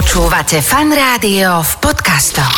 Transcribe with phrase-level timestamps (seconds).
[0.00, 2.56] Počúvate fan rádio v podcastoch.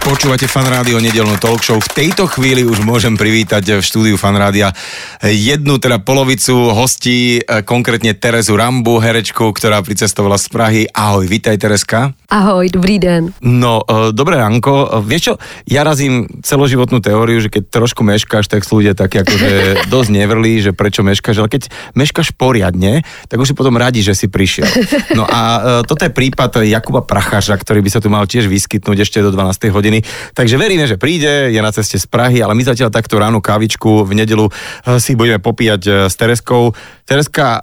[0.00, 1.76] Počúvate fan rádio nedelnú talk show.
[1.76, 4.72] V tejto chvíli už môžem privítať v štúdiu fan rádia
[5.20, 10.82] jednu, teda polovicu hostí, e, konkrétne Terezu Rambu, herečku, ktorá pricestovala z Prahy.
[10.88, 12.16] Ahoj, vítaj Tereska.
[12.30, 13.34] Ahoj, dobrý den.
[13.42, 14.86] No, e, dobré ránko.
[14.86, 15.34] E, Vieš čo,
[15.66, 19.50] ja razím celoživotnú teóriu, že keď trošku meškáš, tak sú ľudia takí akože
[19.94, 21.66] dosť nevrlí, že prečo meškáš, ale keď
[21.98, 24.70] meškáš poriadne, tak už si potom radi, že si prišiel.
[25.18, 29.02] No a e, toto je prípad Jakuba Prachaža, ktorý by sa tu mal tiež vyskytnúť
[29.02, 29.66] ešte do 12.
[29.74, 30.06] hodiny.
[30.30, 34.06] Takže veríme, že príde, je na ceste z Prahy, ale my zatiaľ takto ráno kávičku
[34.06, 36.78] v nedelu e, si budeme popíjať e, s Tereskou.
[37.10, 37.60] Tereska, e,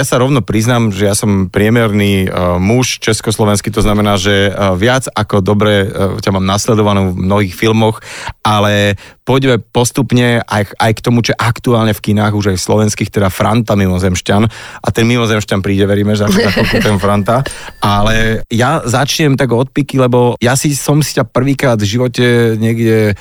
[0.00, 4.50] ja sa rovno priznám, že ja som priemerný e, muž československý, to znamená, že e,
[4.78, 7.98] viac ako dobre e, ťa mám nasledovanú v mnohých filmoch,
[8.46, 8.94] ale
[9.26, 13.74] poďme postupne aj, aj k tomu, čo aktuálne v kinách, už aj slovenských, teda Franta
[13.74, 14.42] Mimozemšťan.
[14.86, 17.42] A ten Mimozemšťan príde, veríme, že chvíľku ten Franta.
[17.82, 22.54] Ale ja začnem tak od piky, lebo ja si som si ťa prvýkrát v živote
[22.54, 23.18] niekde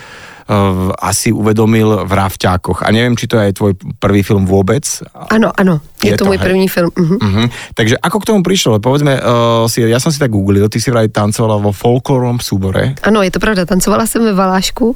[1.02, 2.86] asi uvedomil v Rávťákoch.
[2.86, 4.86] A neviem, či to je tvoj prvý film vôbec.
[5.34, 6.46] Ano, ano, je, Je to, to, můj hej.
[6.48, 6.92] první film.
[6.96, 7.18] Mhm.
[7.18, 7.48] Uh-huh.
[7.74, 8.78] Takže ako k tomu prišlo?
[8.78, 12.94] Povedzme, uh, si, ja som si tak googlil, ty si vraj tancovala vo folklorom súbore.
[13.02, 14.96] Ano, je to pravda, tancovala jsem ve Valášku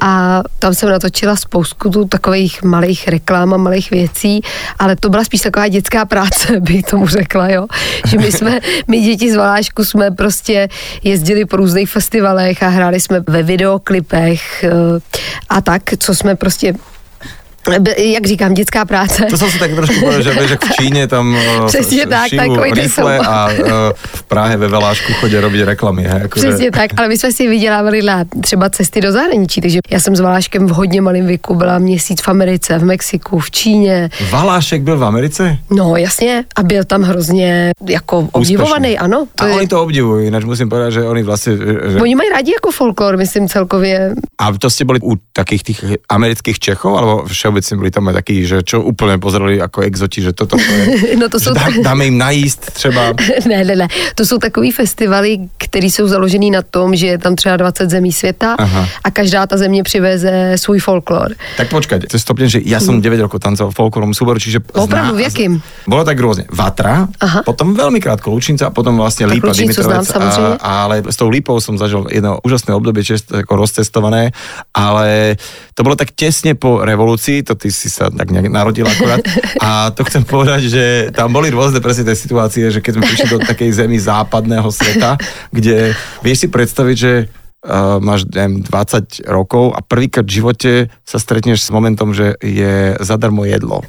[0.00, 4.40] a tam jsem natočila spoustu takových malých reklám a malých věcí,
[4.78, 7.66] ale to byla spíš taková dětská práce, bych tomu řekla, jo.
[8.06, 10.68] Že my jsme, my děti z Valášku jsme prostě
[11.02, 14.70] jezdili po různých festivalech a hráli jsme ve videoklipech eh,
[15.48, 16.74] a tak, co jsme prostě
[17.98, 19.26] jak říkám, dětská práce.
[19.30, 22.30] To som si tak trošku povedal, že vieš, jak v Číne tam uh, Přesně tak,
[22.30, 23.56] takový rifle a uh,
[23.94, 26.02] v Prahe ve Velášku chodia robiť reklamy.
[26.02, 29.78] Hej, akože, Přesně tak, ale my jsme si vydělávali na třeba cesty do zahraničí, takže
[29.90, 33.50] já jsem s Valáškem v hodně malém věku byla měsíc v Americe, v Mexiku, v
[33.50, 34.10] Číně.
[34.30, 35.58] Valášek byl v Americe?
[35.70, 39.26] No jasně, a byl tam hrozně jako obdivovaný, ano.
[39.34, 41.52] To a je- oni to obdivujú, ináč musím povedať, že oni vlastne...
[41.56, 42.00] Že...
[42.00, 44.14] Oni mají rádi jako folklor, myslím celkově.
[44.38, 47.14] A to ste boli u takých tých amerických Čechov, alebo
[47.58, 51.18] všeobecne boli tam aj takí, že čo úplne pozerali ako exoti, že toto to je...
[51.20, 53.12] No to že jsou dá, tak- dáme im najíst třeba...
[53.50, 53.88] ne, ne, ne.
[54.14, 58.12] To jsou takový festivaly, které jsou založený na tom, že je tam třeba 20 zemí
[58.12, 58.86] světa Aha.
[59.04, 61.34] a každá ta země přiveze svůj folklor.
[61.56, 64.62] Tak počkať, to stopne, že ja som 9 rokov tancoval v folklorom súboru, čiže...
[64.74, 65.52] Opravdu, v jakým?
[65.86, 66.46] Bolo tak rôzne.
[66.52, 67.42] Vatra, Aha.
[67.42, 70.06] potom veľmi krátko Lučinca a potom vlastne Tak Lípa Dimitrovec.
[70.14, 74.30] A, ale s tou Lípou som zažil jedno úžasné obdobie, čiže ako rozcestované,
[74.70, 75.34] ale
[75.74, 79.24] to bolo tak tesne po revolúcii, to ty si sa tak nejak narodil akurát.
[79.64, 80.84] A to chcem povedať, že
[81.16, 85.16] tam boli rôzne presne tie situácie, že keď sme prišli do takej zemi západného sveta,
[85.48, 87.12] kde vieš si predstaviť, že
[87.68, 90.70] uh, máš neviem, 20 rokov a prvýkrát v živote
[91.04, 93.84] sa stretneš s momentom, že je zadarmo jedlo.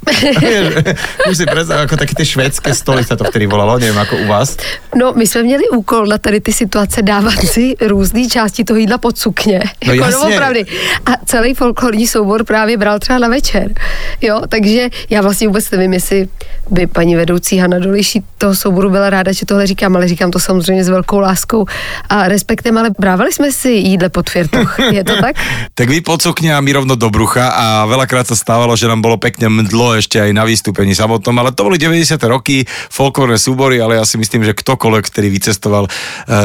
[1.30, 4.28] Už si predstav, ako také tie švédske stoly sa to vtedy volalo, neviem ako u
[4.28, 4.60] vás.
[4.96, 8.98] No, my jsme měli úkol na tady ty situace dávat si různé části toho jídla
[8.98, 9.60] pod sukně.
[9.88, 10.30] No jako jasně.
[10.30, 10.66] doopravdy.
[11.06, 13.74] A celý folklorní soubor právě bral třeba na večer.
[14.22, 16.28] Jo, takže já vlastně vůbec nevím, jestli
[16.70, 20.40] by paní vedoucí Hanna Dolejší toho souboru byla ráda, že tohle říkám, ale říkám to
[20.40, 21.66] samozřejmě s velkou láskou
[22.10, 24.80] a respektem, ale brávali jsme si jídle pod firtoch.
[24.98, 25.38] Je to tak?
[25.74, 26.02] Tak vy
[26.50, 30.18] a my rovno do brucha a veľakrát sa stávalo, že nám bolo pekne mdlo ešte
[30.18, 32.18] aj na vystúpení samotnom, ale to boli 90.
[32.26, 35.90] roky, folklórne súbory, ale ja si myslím, že ktokoľvek, ktorý vycestoval e,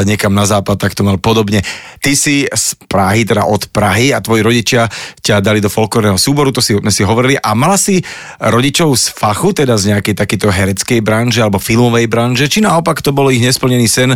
[0.05, 1.65] niekam na západ, tak to mal podobne.
[1.99, 4.87] Ty si z Prahy, teda od Prahy a tvoji rodičia
[5.25, 8.05] ťa dali do folklórneho súboru, to si, sme si hovorili a mala si
[8.39, 13.11] rodičov z fachu, teda z nejakej takéto hereckej branže alebo filmovej branže, či naopak to
[13.11, 14.11] bol ich nesplnený sen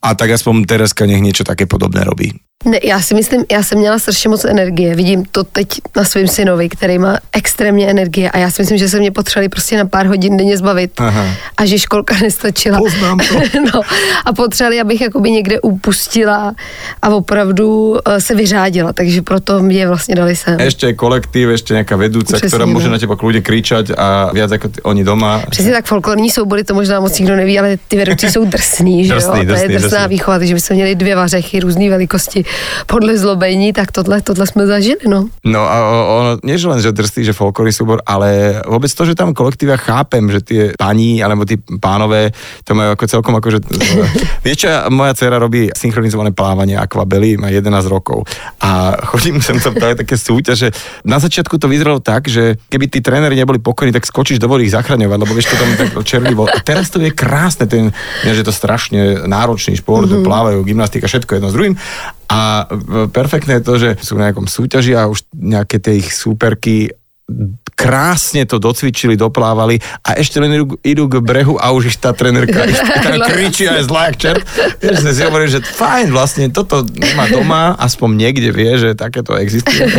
[0.00, 2.32] a tak aspoň Tereska nech niečo také podobné robí.
[2.64, 4.94] Ne, já si myslím, já jsem měla strašně moc energie.
[4.94, 8.88] Vidím to teď na svém synovi, který má extrémně energie a já si myslím, že
[8.88, 11.26] se mě potřebovali prostě na pár hodin denně zbavit Aha.
[11.56, 12.78] a že školka nestačila.
[12.78, 13.34] Poznám to.
[13.74, 13.80] no,
[14.24, 16.54] a potřebovali, abych jakoby někde upustila
[17.02, 20.56] a opravdu eh, se vyřádila, takže proto mě vlastně dali sem.
[20.60, 22.96] Ešte je kolektív, ešte nejaká vedúca, Přesně, ktorá môže no.
[22.96, 25.42] na teba kľudne kričať a viac ako ty, oni doma.
[25.50, 29.12] Přesně tak, folklorní soubory, to možná moc nikdo neví, ale ty vedoucí jsou drsný, že
[29.12, 29.16] jo?
[29.18, 30.08] Drsný, to je drsný, drsná drsný.
[30.08, 32.44] výchova, takže my jsme měli dvě vařechy, různé velikosti
[32.86, 35.28] podle zlobení, tak tohle, tohle jsme zažili, no.
[35.44, 39.14] No a ono, nie že len, že drsný, že folklorný súbor, ale vôbec to, že
[39.14, 42.30] tam kolektíva chápem, že tie pani alebo tí pánové
[42.64, 43.58] to majú ako celkom ako, že...
[44.46, 48.24] Vieš čo, moja dcera robí synchronizované plávanie akvabely, má 11 rokov
[48.60, 50.68] a chodím sem tam také, také súťaže.
[51.04, 54.68] Na začiatku to vyzeralo tak, že keby tí tréneri neboli pokojní, tak skočíš do vody
[54.68, 56.48] ich zachraňovať, lebo vieš, to tam tak čerlivo.
[56.48, 57.90] A teraz to je krásne, ten,
[58.24, 60.26] že je to strašne náročný šport, mm-hmm.
[60.26, 61.74] plávajú, gymnastika, všetko jedno s druhým.
[62.28, 66.12] A e, perfektné je to, že sú na nejakom súťaži a už nejaké tie ich
[66.12, 66.92] súperky
[67.74, 72.14] krásne to docvičili, doplávali a ešte len idú, idú k brehu a už ich tá
[72.14, 72.68] trenerka
[73.04, 74.44] tam kričí a je zlá jak čert.
[74.78, 79.90] Vieš, si hovorím, že fajn, vlastne toto nemá doma, aspoň niekde vie, že takéto existuje.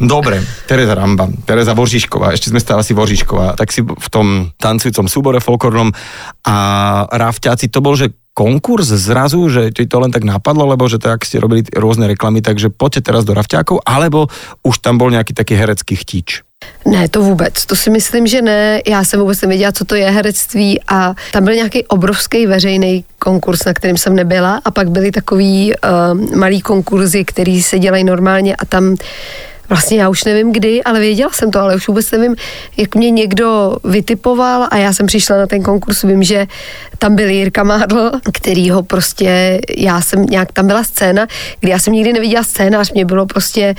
[0.00, 5.06] Dobre, Tereza Ramba, Tereza Vožišková, ešte sme stále si Vožišková, tak si v tom tancujúcom
[5.06, 5.94] súbore folklornom
[6.46, 6.56] a
[7.14, 11.22] Rafťáci, to bol, že konkurs zrazu, že ti to len tak napadlo, lebo že tak
[11.22, 14.26] ste robili rôzne reklamy, takže poďte teraz do Rafťákov, alebo
[14.66, 16.42] už tam bol nejaký taký herecký chtíč?
[16.86, 17.66] Ne, to vůbec.
[17.66, 18.80] To si myslím, že ne.
[18.86, 23.64] Já jsem vůbec nevěděla, co to je herectví a tam byl nějaký obrovský veřejný konkurs,
[23.64, 28.56] na kterým jsem nebyla a pak byly takový uh, malý konkurzy, který se dělají normálně
[28.56, 28.96] a tam
[29.68, 32.36] Vlastně já už nevím kdy, ale věděla jsem to, ale už vůbec nevím,
[32.76, 36.46] jak mě někdo vytipoval a já jsem přišla na ten konkurs, vím, že
[36.98, 41.26] tam byl Jirka Mádl, který ho prostě, já jsem nějak, tam byla scéna,
[41.60, 43.74] kdy já jsem nikdy neviděla scénář, mě bylo prostě,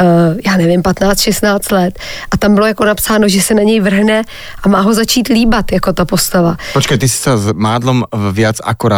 [0.00, 0.06] uh,
[0.46, 1.98] já nevím, 15-16 let
[2.30, 4.22] a tam bylo jako napsáno, že se na něj vrhne
[4.62, 6.56] a má ho začít líbat jako ta postava.
[6.72, 8.88] Počkej, ty jsi se s Mádlom viac ako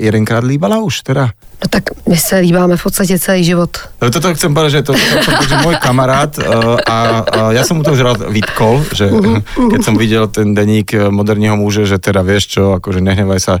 [0.00, 1.30] jedenkrát líbala už teda?
[1.62, 3.70] No tak my se líbáme v podstatě celý život.
[4.02, 7.38] No toto chcem povedať, že to, to, to, to že môj kamarát uh, a, a
[7.54, 11.54] ja som mu to už rád vytkol, že uh-huh, keď som videl ten deník moderního
[11.54, 13.54] muže, že teda vieš čo, akože nehnevaj sa,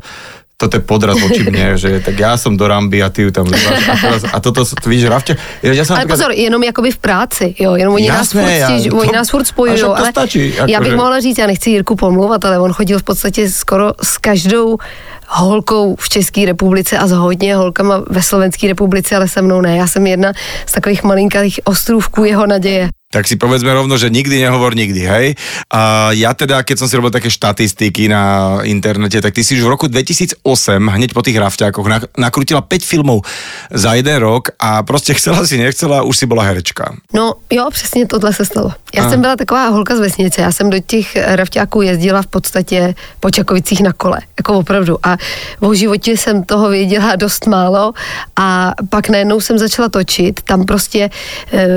[0.62, 3.46] toto je podraz voči mne, že tak já jsem do Ramby a ty ju tam.
[3.50, 7.74] A, teraz, a toto, víš, Ravče, ja som Ale pozor, jenom jakoby v práci, jo,
[7.74, 10.80] jenom oni nás furt, já, to, oni nás furt spojují, to ale stačí, jako já
[10.80, 10.96] bych že...
[10.96, 14.78] mohla říct, já nechci Jirku pomluvat, ale on chodil v podstatě skoro s každou
[15.32, 19.76] holkou v České republice a s hodně holkama ve Slovenské republice, ale se mnou ne.
[19.76, 20.32] Já jsem jedna
[20.66, 25.26] z takových malinkých ostrůvků jeho naděje tak si povedzme rovno, že nikdy nehovor nikdy, hej.
[25.68, 29.68] A ja teda, keď som si robil také štatistiky na internete, tak ty si už
[29.68, 30.40] v roku 2008,
[30.80, 33.28] hneď po tých rafťákoch, nakrutila 5 filmov
[33.68, 36.96] za jeden rok a prostě chcela si, nechcela, už si byla herečka.
[37.12, 38.72] No jo, přesně tohle se stalo.
[38.94, 39.10] Já a.
[39.10, 43.30] jsem byla taková holka z vesnice, já jsem do těch rafťáků jezdila v podstatě po
[43.30, 44.98] Čakovicích na kole, jako opravdu.
[45.02, 45.16] A
[45.60, 47.92] o životě jsem toho věděla dost málo
[48.36, 51.10] a pak najednou jsem začala točit, tam prostě
[51.52, 51.68] e,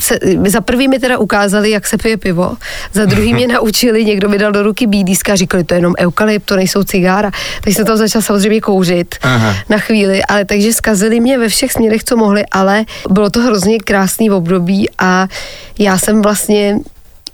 [0.00, 2.56] se, za prvý mi teda ukázali, jak se pije pivo,
[2.92, 6.46] za druhý mě naučili, někdo mi dal do ruky bídíska, říkali, to je jenom eukalypt,
[6.46, 7.30] to nejsou cigára.
[7.60, 9.54] Takže jsem tam začala samozřejmě kouřit Aha.
[9.68, 13.78] na chvíli, ale takže zkazili mě ve všech směrech, co mohli, ale bylo to hrozně
[13.78, 15.28] krásný období a
[15.78, 16.78] já jsem vlastně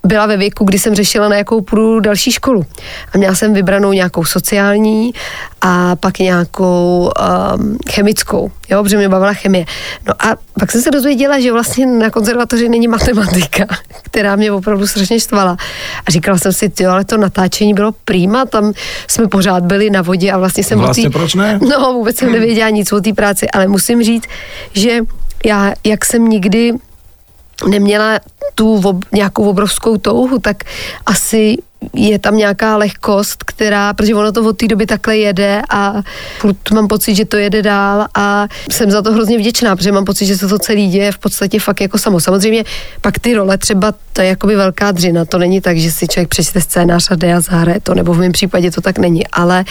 [0.07, 2.65] byla ve věku, kdy jsem řešila, na jakou půjdu další školu.
[3.13, 5.13] A měla jsem vybranou nějakou sociální
[5.61, 7.11] a pak nějakou
[7.57, 9.65] um, chemickou, jo, protože mě bavila chemie.
[10.07, 13.65] No a pak jsem se dozvěděla, že vlastně na konzervatoři není matematika,
[14.03, 15.57] která mě opravdu strašně štvala.
[16.05, 18.73] A říkala jsem si, jo, ale to natáčení bylo prýma, tam
[19.07, 20.79] jsme pořád byli na vodě a vlastně jsem...
[20.79, 21.09] Vlastně tý...
[21.09, 21.59] proč ne?
[21.69, 24.25] No, vůbec jsem nevěděla nic o té práci, ale musím říct,
[24.73, 24.99] že
[25.45, 26.73] já, jak jsem nikdy
[27.67, 28.19] neměla
[28.55, 30.63] tu ob, nějakou obrovskou touhu, tak
[31.05, 31.57] asi
[31.93, 36.01] je tam nějaká lehkost, která, protože ono to od té doby takhle jede a
[36.39, 40.05] furt mám pocit, že to jede dál a jsem za to hrozně vděčná, protože mám
[40.05, 42.19] pocit, že se to celý děje v podstatě fakt jako samo.
[42.19, 42.63] Samozřejmě
[43.01, 46.29] pak ty role třeba, to je jakoby velká dřina, to není tak, že si člověk
[46.29, 49.65] přečte scénář a jde a zahraje to, nebo v mém případě to tak není, ale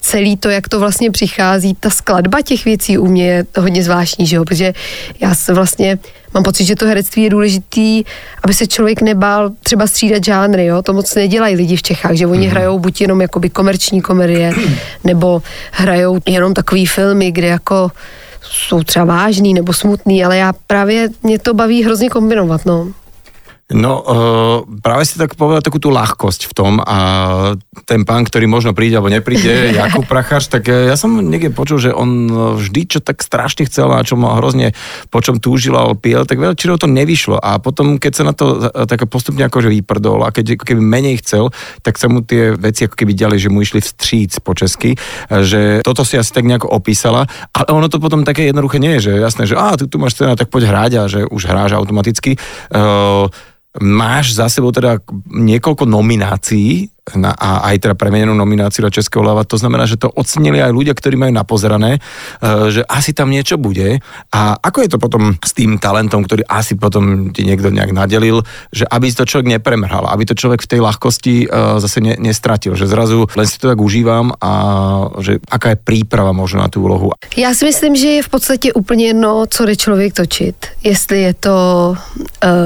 [0.00, 4.26] celý to, jak to vlastně přichází, ta skladba těch věcí u mě je hodně zvláštní,
[4.26, 4.44] že jo?
[4.44, 4.72] protože
[5.20, 5.98] já se vlastně
[6.34, 8.04] mám pocit, že to herectví je důležitý,
[8.44, 10.82] aby se člověk nebál třeba střídat žánry, jo?
[10.82, 12.50] to moc nedělají lidi v Čechách, že oni mm-hmm.
[12.50, 14.52] hrajou buď jenom jakoby komerční komedie,
[15.04, 17.90] nebo hrajou jenom takový filmy, kde jako
[18.42, 22.92] jsou třeba vážný nebo smutný, ale já právě mě to baví hrozně kombinovat, no.
[23.68, 26.98] No, uh, práve si tak povedal takú tú ľahkosť v tom a
[27.84, 31.92] ten pán, ktorý možno príde alebo nepríde, Jakub Prachař, tak ja som niekde počul, že
[31.92, 34.72] on vždy, čo tak strašne chcel a čo ma hrozne
[35.12, 37.36] po čom túžil a piel, tak veľa to nevyšlo.
[37.36, 41.52] A potom, keď sa na to tak postupne akože vyprdol a keď keby menej chcel,
[41.84, 44.96] tak sa mu tie veci ako keby ďali, že mu išli vstříc po česky,
[45.28, 49.12] že toto si asi tak nejako opísala, ale ono to potom také jednoduché nie je,
[49.12, 50.92] že jasné, že a tu, tu máš scéna, tak poď hrať.
[50.98, 52.40] A že už hráš automaticky.
[52.72, 53.28] Uh,
[53.76, 54.98] máš za sebou teda
[55.28, 59.46] niekoľko nominácií na, a aj teda premenenú nomináciu na Českého lava.
[59.46, 62.00] To znamená, že to ocenili aj ľudia, ktorí majú napozerané, e,
[62.72, 64.02] že asi tam niečo bude.
[64.34, 68.42] A ako je to potom s tým talentom, ktorý asi potom ti niekto nejak nadelil,
[68.72, 71.46] že aby to človek nepremrhal, aby to človek v tej ľahkosti e,
[71.80, 74.52] zase ne, nestratil, že zrazu len si to tak užívám a
[75.22, 77.12] že aká je príprava možno na tú úlohu.
[77.36, 80.66] Já si myslím, že je v podstatě úplně jedno, co jde člověk točit.
[80.84, 81.56] Jestli je to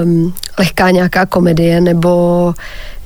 [0.05, 2.55] um, lehká nějaká komedie nebo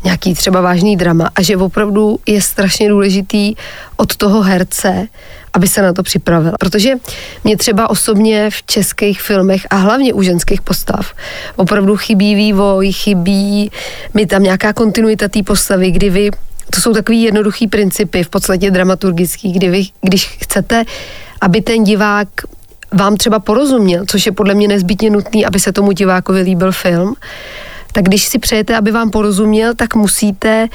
[0.07, 3.55] nějaký třeba vážný drama a že opravdu je strašně důležitý
[3.97, 5.09] od toho herce,
[5.53, 6.55] aby se na to připravila.
[6.61, 6.95] Protože
[7.45, 11.13] mě třeba osobně v českých filmech a hlavně u ženských postav
[11.57, 13.71] opravdu chybí vývoj, chybí
[14.15, 16.31] mi tam nějaká kontinuita té postavy, kdy vy
[16.71, 20.85] to jsou takový jednoduchý principy, v podstatě dramaturgický, kdy vy, když chcete,
[21.41, 22.29] aby ten divák
[22.93, 27.15] vám třeba porozuměl, což je podle mě nezbytně nutný, aby se tomu divákovi líbil film,
[27.97, 30.69] tak když si přejete, aby vám porozuměl, tak musíte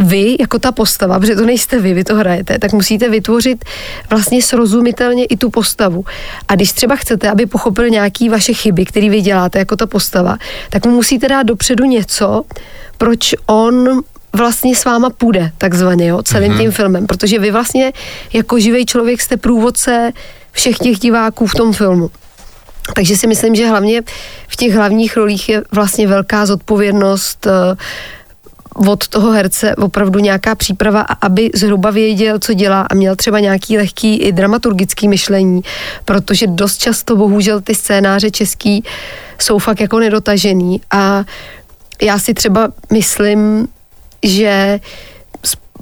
[0.00, 3.64] vy, jako ta postava, protože to nejste vy, vy to hrajete, tak musíte vytvořit
[4.10, 6.04] vlastně srozumitelně i tu postavu.
[6.48, 10.36] A když třeba chcete, aby pochopil nějaký vaše chyby, které vy děláte jako ta postava,
[10.70, 12.42] tak mu musíte dát dopředu něco,
[12.98, 14.00] proč on
[14.32, 16.60] vlastně s váma půjde, takzvaně, jo, celým mm-hmm.
[16.60, 17.92] tím filmem, protože vy vlastně
[18.32, 20.12] jako živý člověk jste průvodce
[20.52, 22.10] všech těch diváků v tom filmu.
[22.94, 24.02] Takže si myslím, že hlavně
[24.48, 27.52] v těch hlavních rolích je vlastně velká zodpovědnost uh,
[28.74, 33.76] od toho herce opravdu nějaká příprava, aby zhruba věděl, co dělá a měl třeba nějaký
[33.78, 35.62] lehký i dramaturgický myšlení,
[36.04, 38.84] protože dost často bohužel ty scénáře český
[39.38, 40.80] jsou fakt jako nedotažený.
[40.90, 41.24] A
[42.02, 43.68] já si třeba myslím,
[44.22, 44.80] že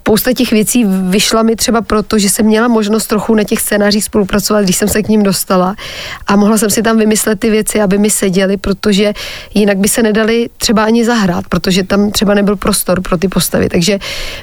[0.02, 4.04] spousta těch věcí vyšla mi třeba proto, že jsem měla možnost trochu na těch scénářích
[4.04, 5.78] spolupracovat, když jsem se k ním dostala
[6.26, 9.14] a mohla jsem si tam vymyslet ty věci, aby mi seděly, protože
[9.54, 13.68] jinak by se nedali třeba ani zahrát, protože tam třeba nebyl prostor pro ty postavy.
[13.68, 13.98] Takže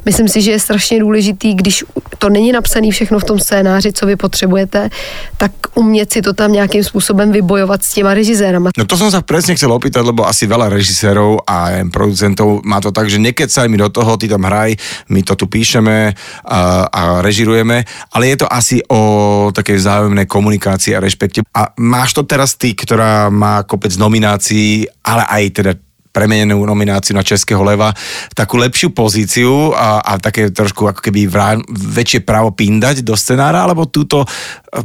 [0.06, 1.84] myslím si, že je strašně důležitý, když
[2.18, 4.90] to není napsané všechno v tom scénáři, co vy potřebujete,
[5.38, 8.72] tak umět si to tam nějakým způsobem vybojovat s těma režisérama.
[8.78, 12.96] No to jsem se přesně chcel opýtať, lebo asi veľa režisérov a producentov má to
[12.96, 14.80] tak, že nekecaj mi do toho, ty tam hraj,
[15.12, 16.14] my to tu píšeme
[16.46, 19.02] a, a režirujeme, ale je to asi o
[19.50, 21.42] takej vzájomnej komunikácii a rešpekte.
[21.50, 25.72] A máš to teraz ty, ktorá má kopec nominácií, ale aj teda
[26.10, 27.94] premenenú nomináciu na Českého leva,
[28.34, 33.64] takú lepšiu pozíciu a, a také trošku ako keby vrá, väčšie právo pindať do scenára,
[33.64, 34.26] alebo túto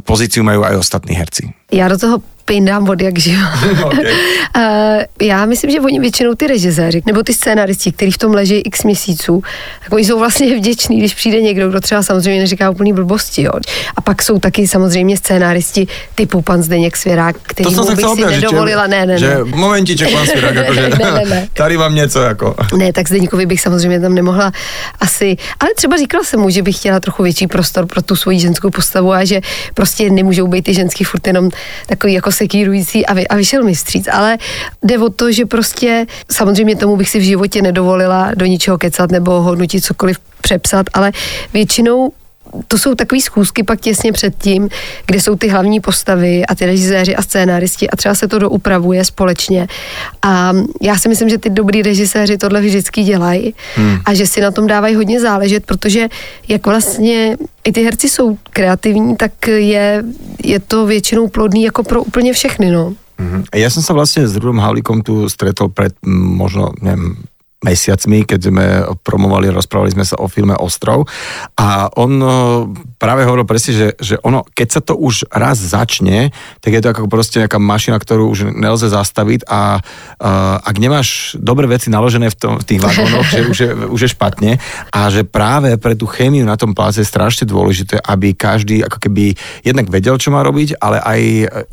[0.05, 1.49] pozíciu majú aj ostatní herci?
[1.71, 3.49] Já do toho pindám od jak živa.
[3.85, 4.05] Okay.
[4.57, 4.61] uh,
[5.27, 8.83] já myslím, že oni většinou ty režiséři nebo ty scénaristi, kteří v tom leží x
[8.83, 9.43] měsíců,
[9.83, 13.41] tak oni jsou vlastně vděční, když přijde někdo, kdo třeba samozřejmě neříká úplný blbosti.
[13.41, 13.51] Jo.
[13.95, 18.87] A pak jsou taky samozřejmě scénaristi typu pan Zdeněk Svěrák, který to bych si nedovolila.
[18.87, 19.43] Ne, ne, že ne.
[19.43, 21.47] momentiček pan Svěrák, jakože ne, ne, ne.
[21.53, 22.55] tady vám něco jako.
[22.77, 24.51] Ne, tak Zdeňkovi bych samozřejmě tam nemohla
[24.99, 28.39] asi, ale třeba říkala jsem mu, že bych chtěla trochu větší prostor pro tu svoji
[28.39, 29.41] ženskou postavu a že
[29.73, 31.49] prostě nemůžou být ty ženský furt jenom
[31.87, 34.37] takový jako sekírující a, vy, a vyšel mi stříc, ale
[34.83, 39.11] jde o to, že prostě samozřejmě tomu bych si v životě nedovolila do ničeho kecat
[39.11, 41.11] nebo hodnotit cokoliv přepsat, ale
[41.53, 42.11] většinou
[42.67, 44.69] to jsou takové schůzky pak těsně před tím,
[45.05, 49.05] kde jsou ty hlavní postavy a ty režiséři a scénáristi a třeba se to doupravuje
[49.05, 49.67] společně.
[50.21, 53.97] A já si myslím, že ty dobrý režiséři tohle vždycky dělají hmm.
[54.05, 56.07] a že si na tom dávají hodně záležet, protože
[56.47, 60.03] jak vlastně i ty herci jsou kreativní, tak je,
[60.45, 62.93] je to většinou plodný jako pro úplně všechny, no.
[63.15, 63.47] Mm-hmm.
[63.55, 67.15] Ja som sa vlastne s Rudom Havlíkom tu stretol pred možno, neviem,
[67.65, 68.65] mesiacmi, keď sme
[69.01, 71.09] promovali, rozprávali sme sa o filme Ostrov.
[71.57, 72.29] A on e,
[73.01, 76.29] práve hovoril presne, že, že ono, keď sa to už raz začne,
[76.61, 81.33] tak je to ako proste nejaká mašina, ktorú už nelze zastaviť a uh, ak nemáš
[81.39, 84.51] dobré veci naložené v, tom, v tých vagónoch, že už je, už je špatne
[84.91, 88.97] a že práve pre tú chémiu na tom pláce je strašne dôležité, aby každý ako
[88.99, 91.21] keby jednak vedel, čo má robiť, ale aj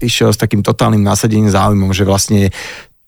[0.00, 2.52] išiel s takým totálnym nasadením záujmom, že vlastne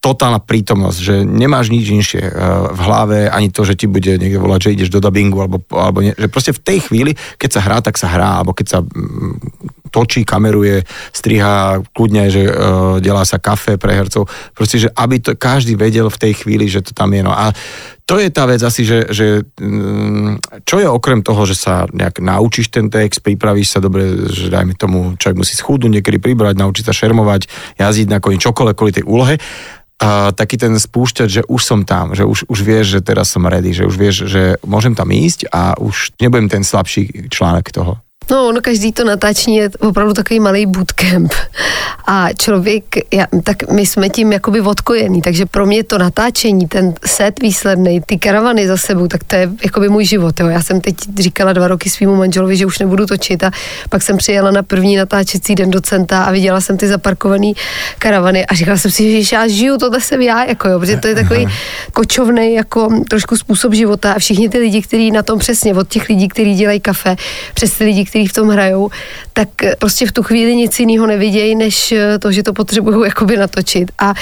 [0.04, 2.32] totálna prítomnosť, že nemáš nič inšie eh,
[2.68, 6.04] v hlave, ani to, že ti bude niekto volať, že ideš do dubbingu, alebo, alebo
[6.04, 8.78] nie, že proste v tej chvíli, keď sa hrá, tak sa hrá, alebo keď sa
[8.84, 10.82] mm, točí, kameruje,
[11.14, 16.10] striha kľudne, že uh, delá sa kafe pre hercov, proste, že aby to každý vedel
[16.10, 17.22] v tej chvíli, že to tam je.
[17.22, 17.54] No a
[18.02, 22.18] to je tá vec asi, že, že mm, čo je okrem toho, že sa nejak
[22.18, 26.84] naučíš ten text, pripravíš sa dobre, že dajme tomu, človek musí schudnúť, niekedy pribrať, naučiť
[26.90, 27.46] sa šermovať,
[27.78, 29.38] jazdiť na koni, čokoľvek kvôli tej úlohe,
[30.02, 33.46] a taký ten spúšťať, že už som tam, že už, už vieš, že teraz som
[33.46, 38.02] ready, že už vieš, že môžem tam ísť a už nebudem ten slabší článek toho.
[38.30, 41.32] No, ono každý to natáčení je opravdu takový malý bootcamp.
[42.06, 46.94] A člověk, já, tak my jsme tím jakoby odkojený, takže pro mě to natáčení, ten
[47.06, 50.40] set výsledný, ty karavany za sebou, tak to je jakoby můj život.
[50.40, 50.46] Jo.
[50.46, 53.50] Já jsem teď říkala dva roky svýmu manželovi, že už nebudu točit a
[53.88, 57.52] pak jsem přijela na první natáčecí den docenta a viděla jsem ty zaparkované
[57.98, 61.08] karavany a říkala jsem si, že já žiju, tohle jsem já, jako jo, protože to
[61.08, 61.48] je takový
[61.92, 66.08] kočovný jako trošku způsob života a všichni ty lidi, kteří na tom přesně, od těch
[66.08, 67.16] lidí, kteří dělají kafe,
[67.54, 68.90] přes ty lidi, kteří v tom hrajou,
[69.32, 73.36] tak prostě v tu chvíli nic jiného nevidějí, než eh, to, že to potřebuju jakoby
[73.36, 73.92] natočit.
[73.98, 74.14] A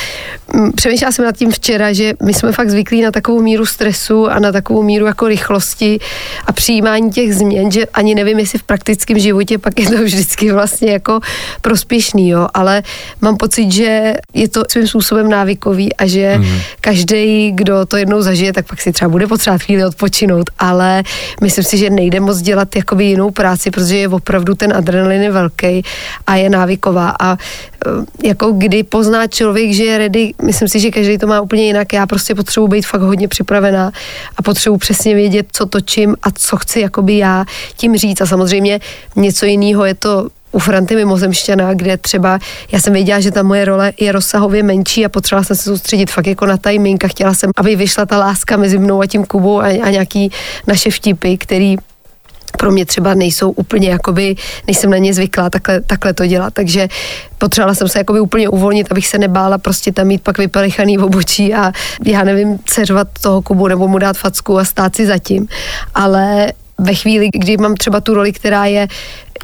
[0.55, 4.29] mm, přemýšlela jsem nad tím včera, že my jsme fakt zvyklí na takovou míru stresu
[4.29, 5.99] a na takovou míru jako rychlosti
[6.47, 10.53] a přijímání těch změn, že ani nevím, jestli v praktickém životě pak je to vždycky
[10.53, 11.21] vlastně jako
[11.61, 12.83] prospěšný, jo, ale
[13.21, 16.61] mám pocit, že je to svým způsobem návykový a že mm.
[16.81, 21.03] každý, kdo to jednou zažije, tak pak si třeba bude potřebovat chvíli odpočinout, ale
[21.41, 25.31] myslím si, že nejde moc dělat jakoby jinou práci, protože je opravdu ten adrenalin je
[25.31, 25.83] velký
[26.27, 27.15] a je návyková.
[27.21, 31.41] A eh, jako kdy pozná člověk, že je ready, myslím si, že každý to má
[31.41, 33.93] úplně jinak, já prostě potřebuji být fakt hodně připravená
[34.37, 37.45] a potřebuji přesně vědět, co točím a co chci jakoby já
[37.77, 38.21] tím říct.
[38.21, 38.81] A samozřejmě
[39.17, 42.39] něco jiného je to u Franty Mimozemšťana, kde třeba
[42.73, 46.11] já jsem věděla, že ta moje role je rozsahově menší a potřebovala jsem se soustředit
[46.11, 49.25] fakt jako na timing a chtěla jsem, aby vyšla ta láska mezi mnou a tím
[49.25, 50.31] Kubou a, a nějaký
[50.67, 51.77] naše vtipy, který
[52.59, 54.35] pro mě třeba nejsou úplně jakoby,
[54.67, 56.89] nejsem na ně zvyklá takhle, takhle to dělat, takže
[57.39, 61.05] potřebovala jsem se jakoby úplně uvolnit, abych se nebála prostě tam mít pak vypelichaný v
[61.05, 61.73] obočí a
[62.05, 65.49] já nevím, ceřovat toho Kubu nebo mu dát facku a stát si zatím,
[65.95, 68.89] ale ve chvíli, kdy mám třeba tu roli, která je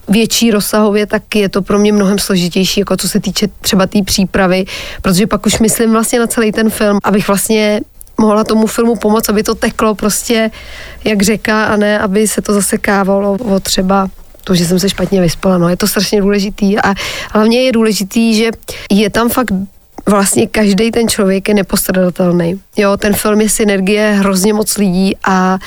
[0.08, 3.90] větší rozsahově, tak je to pro mě mnohem složitější, jako co se týče třeba té
[3.90, 4.64] tý přípravy,
[5.02, 7.80] protože pak už myslím vlastně na celý ten film, abych vlastně
[8.20, 10.50] mohla tomu filmu pomoct, aby to teklo prostě
[11.04, 14.08] jak řeka a ne, aby se to zasekávalo o třeba
[14.44, 15.58] to, že jsem se špatně vyspala.
[15.58, 16.94] No, je to strašně důležitý a
[17.32, 18.50] hlavně je důležitý, že
[18.90, 19.52] je tam fakt
[20.06, 22.60] vlastně každý ten člověk je nepostradatelný.
[22.76, 25.58] Jo, ten film je synergie hrozně moc lidí a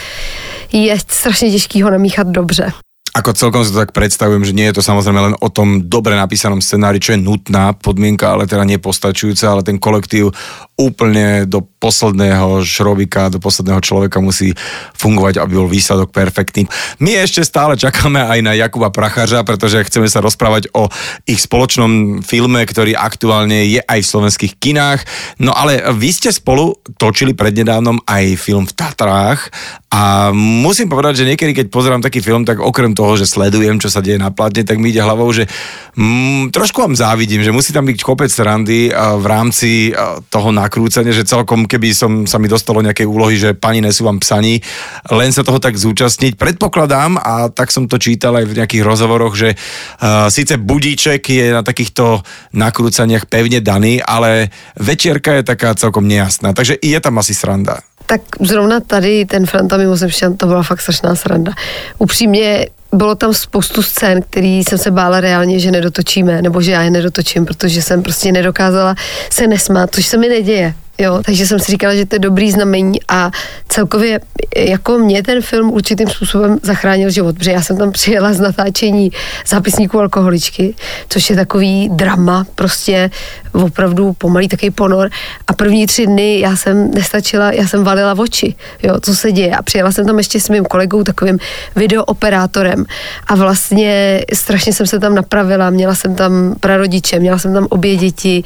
[0.72, 2.72] je strašně těžký ho namíchat dobře.
[3.12, 6.16] Ako celkom si to tak predstavujem, že nie je to samozrejme len o tom dobre
[6.16, 10.32] napísanom scenári, čo je nutná podmienka, ale teda nie postačujúca, ale ten kolektív
[10.80, 14.56] úplne do posledného šrobika, do posledného človeka musí
[14.96, 16.72] fungovať, aby bol výsledok perfektný.
[17.04, 20.88] My ešte stále čakáme aj na Jakuba Prachařa, pretože chceme sa rozprávať o
[21.28, 25.04] ich spoločnom filme, ktorý aktuálne je aj v slovenských kinách.
[25.44, 29.52] No ale vy ste spolu točili prednedávnom aj film v Tatrách
[29.92, 33.92] a musím povedať, že niekedy, keď pozerám taký film, tak okrem toho, že sledujem, čo
[33.92, 35.52] sa deje na platne, tak mi ide hlavou, že
[36.00, 39.92] mm, trošku vám závidím, že musí tam byť kopec randy v rámci
[40.32, 44.24] toho nakrúcania, že celkom keby som sa mi dostalo nejakej úlohy, že pani nesú vám
[44.24, 44.64] psaní,
[45.12, 46.40] len sa toho tak zúčastniť.
[46.40, 51.52] Predpokladám, a tak som to čítal aj v nejakých rozhovoroch, že uh, síce budíček je
[51.52, 52.24] na takýchto
[52.56, 56.56] nakrúcaniach pevne daný, ale večierka je taká celkom nejasná.
[56.56, 61.16] Takže je tam asi sranda tak zrovna tady ten Franta Mimozemšťan, to byla fakt strašná
[61.16, 61.52] sranda.
[61.98, 66.82] Upřímně bylo tam spoustu scén, který jsem se bála reálně, že nedotočíme, nebo že já
[66.82, 68.96] je nedotočím, protože jsem prostě nedokázala
[69.32, 70.74] se nesmát, což se mi neděje.
[71.02, 73.32] Jo, takže jsem si říkala, že to je dobrý znamení a
[73.70, 74.20] celkově
[74.58, 79.12] jako mě ten film určitým způsobem zachránil život, protože já jsem tam přijela z natáčení
[79.48, 80.76] zápisníků alkoholičky,
[81.10, 83.10] což je takový drama, prostě
[83.52, 85.10] opravdu pomalý takový ponor.
[85.48, 89.56] A první tři dny já jsem nestačila, já jsem valila oči, jo, co se děje.
[89.56, 91.40] A přijela jsem tam ještě s mým kolegou, takovým
[91.76, 92.86] videooperátorem.
[93.28, 97.96] A vlastně strašně jsem se tam napravila, měla jsem tam prarodiče, měla jsem tam obě
[97.96, 98.44] děti,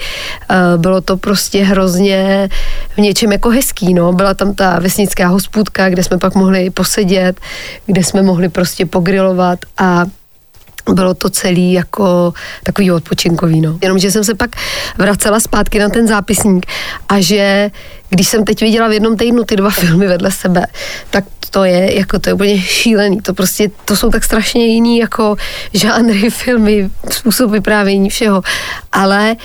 [0.50, 2.45] eh, bylo to prostě hrozně
[2.96, 4.14] v něčem jako hezký, no.
[4.14, 7.40] Byla tam ta vesnická hospůdka, kde jsme pak mohli posedět,
[7.86, 10.06] kde jsme mohli prostě pogrilovat a
[10.94, 13.78] bylo to celý jako takový odpočinkový, no.
[13.82, 14.50] Jenomže jsem se pak
[14.98, 16.66] vracela zpátky na ten zápisník
[17.10, 17.72] a že
[18.10, 20.68] když jsem teď viděla v jednom týdnu ty dva filmy vedle sebe,
[21.10, 23.22] tak to je jako to je úplně šílený.
[23.22, 25.36] To prostě, to jsou tak strašně jiný jako
[25.74, 28.42] žánry, filmy, způsob vyprávění všeho.
[28.92, 29.36] Ale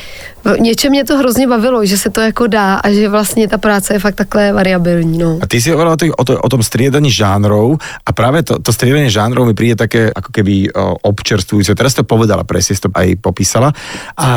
[0.58, 3.94] něčem mě to hrozně bavilo, že se to jako dá a že vlastně ta práce
[3.94, 5.18] je fakt takhle variabilní.
[5.18, 5.38] No.
[5.40, 7.76] A ty si hovorila o, to, o tom striedaní žánrov
[8.06, 10.72] a práve to, to striedanie žánrov mi príde také ako keby
[11.02, 11.74] občerstvujúce.
[11.74, 13.72] Teraz to povedala, presne to aj popísala.
[14.16, 14.28] A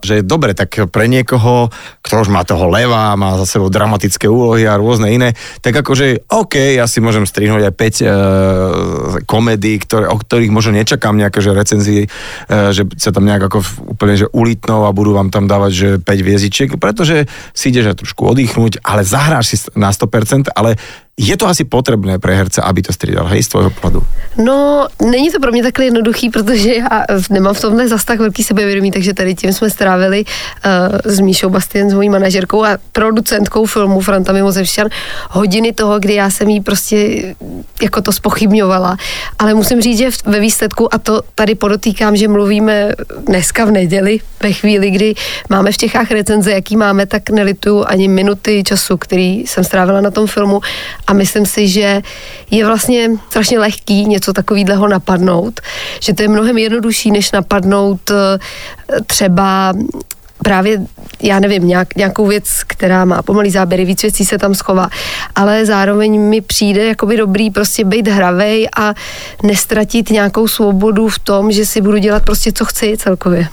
[0.00, 1.68] že dobre, tak pre niekoho,
[2.00, 6.28] kto už má toho leva, má za sebou dramatické úlohy a rôzne iné, tak akože
[6.32, 8.10] OK, ja si môžem strihnúť aj 5 uh,
[9.28, 13.58] komédií, ktoré, o ktorých možno nečakám nejaké že recenzie, uh, že sa tam nejak ako
[13.96, 17.96] úplne že ulitnou a budú vám tam dávať že 5 viezičiek, pretože si ideš aj
[18.04, 20.76] trošku oddychnúť, ale zahráš si na 100%, ale
[21.16, 24.06] je to asi potřebné pro herce, aby to střídal, hej, z tvojho pohledu?
[24.38, 28.44] No, není to pro mě takhle jednoduchý, protože já nemám v tomhle zas tak velký
[28.44, 33.66] sebevědomí, takže tady tím jsme strávili uh, s Míšou Bastien, s mojí manažerkou a producentkou
[33.66, 34.88] filmu Franta Mimozevšťan
[35.30, 37.22] hodiny toho, kdy já jsem jí prostě
[37.82, 38.96] jako to spochybňovala.
[39.38, 42.92] Ale musím říct, že ve výsledku, a to tady podotýkám, že mluvíme
[43.26, 45.14] dneska v neděli, ve chvíli, kdy
[45.48, 50.10] máme v Čechách recenze, jaký máme, tak nelituju ani minuty času, který jsem strávila na
[50.10, 50.60] tom filmu
[51.06, 52.02] a myslím si, že
[52.50, 55.60] je vlastně strašně lehký něco takového napadnout,
[56.00, 58.38] že to je mnohem jednodušší, než napadnout eh,
[59.06, 59.72] třeba
[60.42, 60.80] právě,
[61.22, 64.88] já nevím, nějak, nějakou věc, která má pomalý záběry, víc věcí se tam schová,
[65.34, 68.94] ale zároveň mi přijde jakoby dobrý prostě být hravej a
[69.42, 73.48] nestratit nějakou svobodu v tom, že si budu dělat prostě, co chci celkově.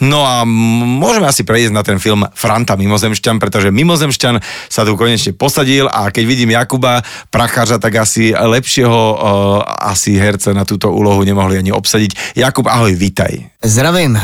[0.00, 5.32] No a môžeme asi prejsť na ten film Franta Mimozemšťan, pretože Mimozemšťan sa tu konečne
[5.34, 9.18] posadil a keď vidím Jakuba Prachářa, tak asi lepšieho uh,
[9.64, 12.38] asi herce na túto úlohu nemohli ani obsadiť.
[12.38, 13.50] Jakub, ahoj, vítaj.
[13.64, 14.14] Zdravím.
[14.14, 14.20] Uh,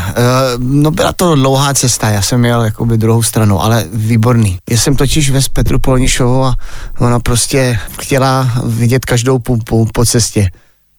[0.58, 4.58] no byla to dlouhá cesta, já jsem jel jakoby druhou stranu, ale výborný.
[4.70, 6.56] Já jsem totiž ve Petru Polnišovou a
[6.98, 10.50] ona prostě chtěla vidět každou pumpu po cestě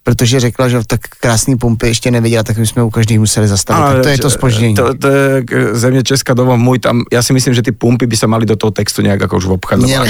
[0.06, 3.82] protože řekla, že tak krásný pumpy ještě neviděla, tak my jsme u každý museli zastavit.
[3.82, 4.76] Ale, tak to je to spoždění.
[4.76, 8.18] To, to je země Česká doma můj tam, já si myslím, že ty pumpy by
[8.18, 10.08] se mali do toho textu nějak jako už obchadzovat.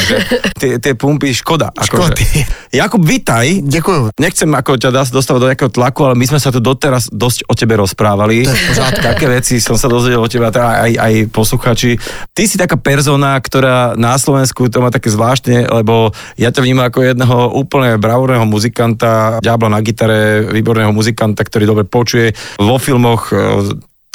[0.59, 1.71] Ty, ty pumpy škoda.
[1.85, 2.43] Jako, Že.
[2.73, 3.61] Jakub, vítaj.
[3.63, 4.09] Děkuju.
[4.19, 7.55] Nechcem jako ťa dostávať do nějakého tlaku, ale my jsme se tu doteraz dosť o
[7.55, 8.43] tebe rozprávali.
[8.43, 9.01] To je.
[9.01, 11.97] Také věci jsem se dozvedel o tebe, teda aj, aj posluchači.
[12.33, 16.89] Ty si taká persona, která na Slovensku to má také zvláštne, lebo ja ťa vnímam
[16.89, 22.33] ako jedného úplne bravúrneho muzikanta, ďábla na gitare, výborného muzikanta, ktorý dobre počuje.
[22.57, 23.37] Vo filmoch e,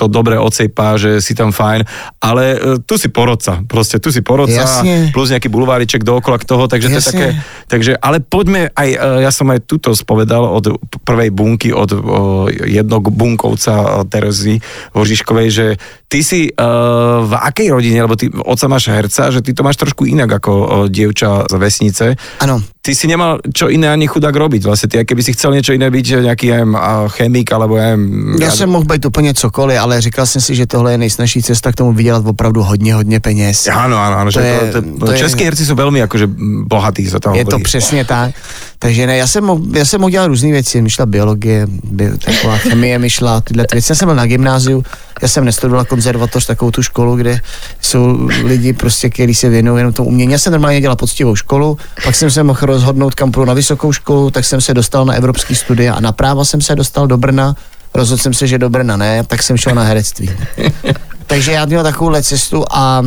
[0.00, 1.84] to dobre odsejpá, že si tam fajn,
[2.24, 5.12] ale uh, tu si porodca, proste tu si porodca, Jasne.
[5.12, 6.96] plus nejaký bulváriček dookola k toho, takže Jasne.
[6.96, 7.28] to je také,
[7.68, 12.00] takže, ale poďme aj, uh, ja som aj tuto spovedal od prvej bunky, od uh,
[12.48, 14.64] jednok bunkovca Terezy
[14.96, 15.66] Vožiškovej, že
[16.08, 19.76] ty si uh, v akej rodine, lebo ty oca máš herca, že ty to máš
[19.76, 22.06] trošku inak ako uh, dievča z vesnice.
[22.40, 22.64] Áno.
[22.80, 25.92] Ty si nemal čo iné ani chudák robiť vlastne, ty keby si chcel niečo iné
[25.92, 27.90] byť, nejaký uh, chemik, alebo ja
[28.38, 30.98] Ja, ja som mohl byť úplne cokoliv, ale ale říkal jsem si, že tohle je
[30.98, 33.66] nejsnažší cesta k tomu vydělat opravdu hodně, hodně peněz.
[33.66, 34.32] Ano, ano, ano.
[34.32, 36.26] To že je, to, to, to český je, herci jsou velmi jakože
[36.64, 37.36] bohatý za toho.
[37.36, 38.34] Je to přesně tak.
[38.78, 42.98] Takže ne, já jsem, já jsem mohl dělat různé věci, myšla biologie, by, taková chemie,
[42.98, 43.92] myšla tyhle věci.
[43.92, 44.84] Já jsem byl na gymnáziu,
[45.22, 47.40] já jsem nestudoval konzervatoř, takovou tu školu, kde
[47.80, 50.32] jsou lidi prostě, kteří se věnují jenom tomu umění.
[50.32, 53.92] Já jsem normálně dělal poctivou školu, pak jsem se mohl rozhodnout, kam půjdu na vysokou
[53.92, 57.16] školu, tak jsem se dostal na evropský studia a na práva jsem se dostal do
[57.16, 57.56] Brna
[57.94, 60.30] rozhodl jsem se, že do Brna ne, tak jsem šel na herectví.
[61.26, 63.02] Takže já měl takovou cestu a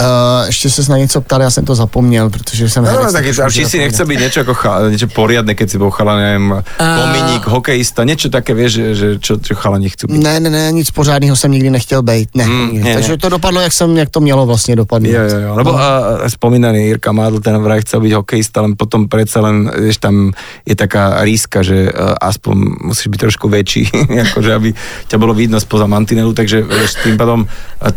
[0.00, 2.84] Uh, ještě se na něco ptal, já jsem to zapomněl, protože jsem...
[2.84, 5.90] No, tak je, či si nechce být něco jako chala, něco poriadne, keď si bol
[5.90, 10.22] chala, nevím, uh, pominík, hokejista, něco také, víš, že, že čo, čo chalani chcou být.
[10.22, 13.18] Ne, ne, ne, nic pořádného jsem nikdy nechtěl být, ne, mm, ne Takže ne.
[13.18, 15.12] to dopadlo, jak, jsem, jak to mělo vlastně dopadnout.
[15.12, 15.54] Jo, jo, jo.
[15.54, 15.80] Lebo uh,
[16.26, 20.32] spomínaný Jirka Mádl, ten vraj chcel být hokejista, ale potom přece len, vieš, tam
[20.66, 22.54] je taká ríska, že uh, aspoň
[22.84, 24.74] musíš být trošku větší, jakože aby
[25.08, 27.46] tě bylo vidno spoza mantinelu, takže vieš, tým pádom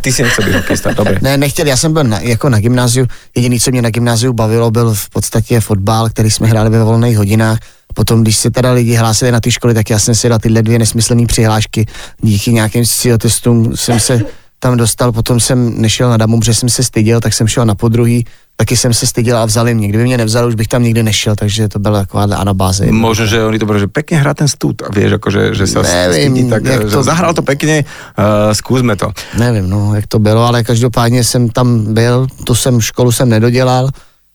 [0.01, 1.19] ty si nechcel být hokejista, dobre.
[1.21, 4.71] Ne, nechtěl, já jsem byl na, jako na gymnáziu, jediný, co mě na gymnáziu bavilo,
[4.71, 7.59] byl v podstatě fotbal, který jsme hráli ve volných hodinách.
[7.93, 10.61] Potom, když se teda lidi hlásili na ty školy, tak já jsem si dal tyhle
[10.61, 11.85] dvě nesmyslné přihlášky.
[12.21, 12.83] Díky nějakým
[13.17, 14.21] testům jsem se
[14.59, 17.75] tam dostal, potom jsem nešel na damu, protože jsem se styděl, tak jsem šel na
[17.75, 18.25] podruhý,
[18.57, 19.87] taky jsem se styděl a vzali mě.
[19.87, 22.91] Kdyby mě nevzali, už bych tam nikdy nešel, takže to byla taková anabáze.
[22.91, 25.67] Možno, že oni to bylo, že pěkně hrá ten stůd a víš, jako, že, že
[25.67, 27.85] se stydí, tak jak to, zahrál to pěkně,
[28.19, 29.11] uh, zkusme to.
[29.37, 33.89] Nevím, no, jak to bylo, ale každopádně jsem tam byl, tu jsem školu jsem nedodělal,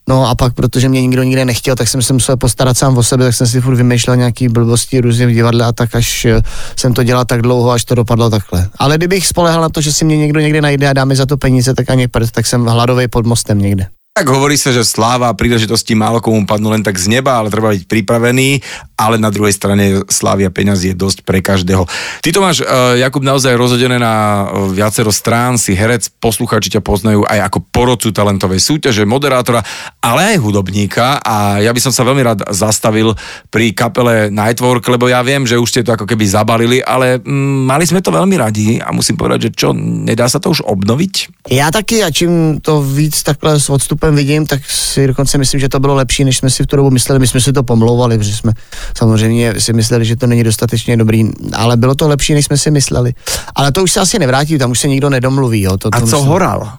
[0.09, 3.03] No a pak, protože mě nikdo nikde nechtěl, tak jsem se musel postarat sám o
[3.03, 6.43] sebe, tak jsem si furt vymýšlel nějaký blbosti různě v divadle a tak až eh,
[6.77, 8.69] jsem to dělal tak dlouho, až to dopadlo takhle.
[8.79, 11.27] Ale kdybych spolehal na to, že si mě někdo někde najde a dá mi za
[11.27, 13.87] to peníze, tak ani prd, tak jsem hladový pod mostem někde.
[14.13, 17.49] Tak hovorí sa, že sláva a príležitosti málo komu padnú len tak z neba, ale
[17.49, 18.61] treba byť pripravený,
[19.03, 21.83] ale na druhej strane slávia peňazí je dosť pre každého.
[22.23, 26.87] Ty to máš, uh, Jakub, naozaj rozhodené na uh, viacero strán, si herec, posluchači ťa
[26.87, 29.67] poznajú aj ako porodcu talentovej súťaže, moderátora,
[29.99, 33.19] ale aj hudobníka a ja by som sa veľmi rád zastavil
[33.51, 37.67] pri kapele Nightwork, lebo ja viem, že už ste to ako keby zabalili, ale mm,
[37.67, 41.43] mali sme to veľmi radi a musím povedať, že čo, nedá sa to už obnoviť?
[41.51, 45.69] Já taky a čím to víc takhle s odstupem vidím, tak si dokonce myslím, že
[45.69, 47.19] to bylo lepší, než jsme si v tu dobu mysleli.
[47.19, 48.53] My jsme si to pomlouvali, protože jsme
[48.99, 52.71] samozřejmě si mysleli, že to není dostatečně dobrý, ale bylo to lepší, než jsme si
[52.71, 53.15] mysleli.
[53.55, 55.63] Ale to už se asi nevrátí, tam už se nikdo nedomluví.
[55.63, 55.71] Jo.
[55.71, 56.25] To, to A co myslím.
[56.25, 56.73] horal?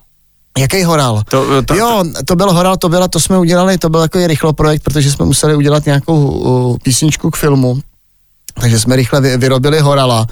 [0.57, 1.23] Jaký horal?
[1.29, 4.53] To, to, jo, to byl horal, to byla, to jsme udělali, to byl takový rychlo
[4.53, 7.79] projekt, protože jsme museli udělat nějakou uh, písničku k filmu,
[8.61, 10.27] takže jsme rychle vy, vyrobili horala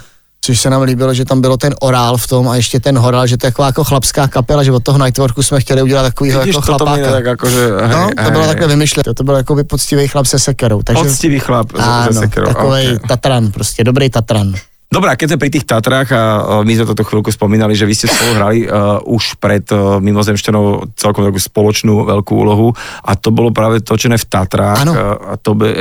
[0.46, 3.28] což se nám líbilo, že tam bylo ten orál v tom a ještě ten horal,
[3.28, 6.40] že to je taková jako chlapská kapela, že od toho Nightworku jsme chtěli udělat takovýho
[6.40, 7.12] Vidíš, jako chlapáka.
[7.12, 10.26] Tak jako, že, hej, no, to bylo takhle vymyšlené, to byl jako by poctivý chlap
[10.26, 10.82] se sekerou.
[10.82, 12.48] Takže, poctivý chlap ano, se sekerou.
[12.48, 13.00] takový okay.
[13.08, 14.54] Tatran, prostě dobrý Tatran.
[14.92, 16.22] Dobre, a keď sme pri tých Tatrách a
[16.68, 20.92] my sme toto chvíľku spomínali, že vy ste spolu hrali uh, už pred uh, mimozemšťanou
[21.00, 24.92] celkom takú spoločnú veľkú úlohu a to bolo práve točené v Tatrách Áno.
[24.92, 25.80] uh, a to by uh,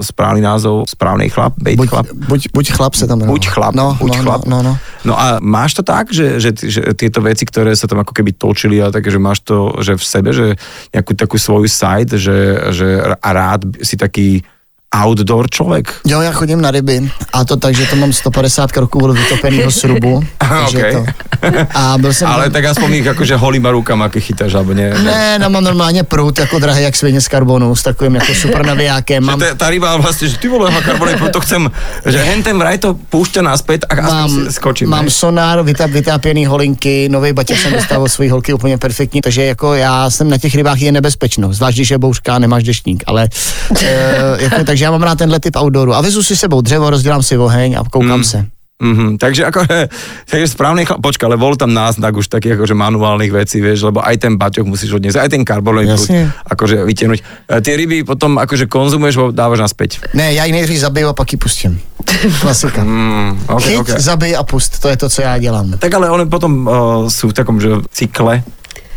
[0.00, 2.06] správny názov, správny chlap, bejt Buď, chlap.
[2.08, 3.20] buď, buď chlap se tam.
[3.28, 4.42] Buď chlap, no, buď no, chlap.
[4.48, 4.74] No, no, no.
[5.04, 8.40] No a máš to tak, že, že, že tieto veci, ktoré sa tam ako keby
[8.40, 10.56] točili a také, že máš to že v sebe, že
[10.96, 14.40] nejakú takú svoju site, že, že a rád si taký
[14.94, 15.94] outdoor človek?
[16.06, 19.70] Jo, já chodím na ryby a to tak, že to mám 150 kroků od vytopeného
[19.70, 20.22] srubu.
[20.38, 20.92] takže Okej.
[20.92, 21.04] to.
[21.74, 22.28] A byl jsem...
[22.32, 24.88] Ale tak aspoň ich akože holýma rukama, chytáš, alebo nie?
[24.96, 28.34] že- Ne, no mám normálně prout jako drahý jak svině z karbonu s takovým jako
[28.34, 29.22] super navijákem.
[29.22, 31.70] Že Mám, tá, tá ryba vlastne, že ty vole, aha, karbonát, to chcem,
[32.06, 34.88] že hen ten vraj to púšťa naspäť a mám, skočím.
[34.88, 35.10] mám ne?
[35.10, 39.74] sonár, vytáp, vytápěný holinky, nový baťa jsem dostal od svojí holky úplně perfektní, takže jako
[39.74, 43.28] já jsem na těch rybách je nebezpečno, zvlášť když je bouřka nemáš deštník, ale
[43.82, 47.22] e, jako, takže já mám rád tenhle typ outdooru a vezu si sebou dřevo, rozdělám
[47.22, 48.24] si oheň a koukám Mm.
[48.24, 48.46] se.
[48.82, 49.16] Mm-hmm.
[49.16, 49.88] Takže akože,
[50.28, 50.46] takže
[50.84, 54.36] chlap, počka, ale bol tam náznak už takých akože manuálnych vecí, vieš, lebo aj ten
[54.36, 56.12] baťoch musíš odniesť, aj ten karbonový prúd,
[56.44, 57.18] akože vytiahnuť.
[57.24, 60.12] E, Tie ryby potom akože konzumuješ, dávaš naspäť.
[60.12, 61.80] Ne, já ji nejdřív zabiju a pak ji pustím.
[62.44, 62.84] Klasika.
[62.84, 64.00] Mm, okay, Chyť, okay.
[64.00, 65.80] zabij a pust, to je to, co já dělám.
[65.80, 68.44] Tak ale one potom uh, sú v takom, že cykle,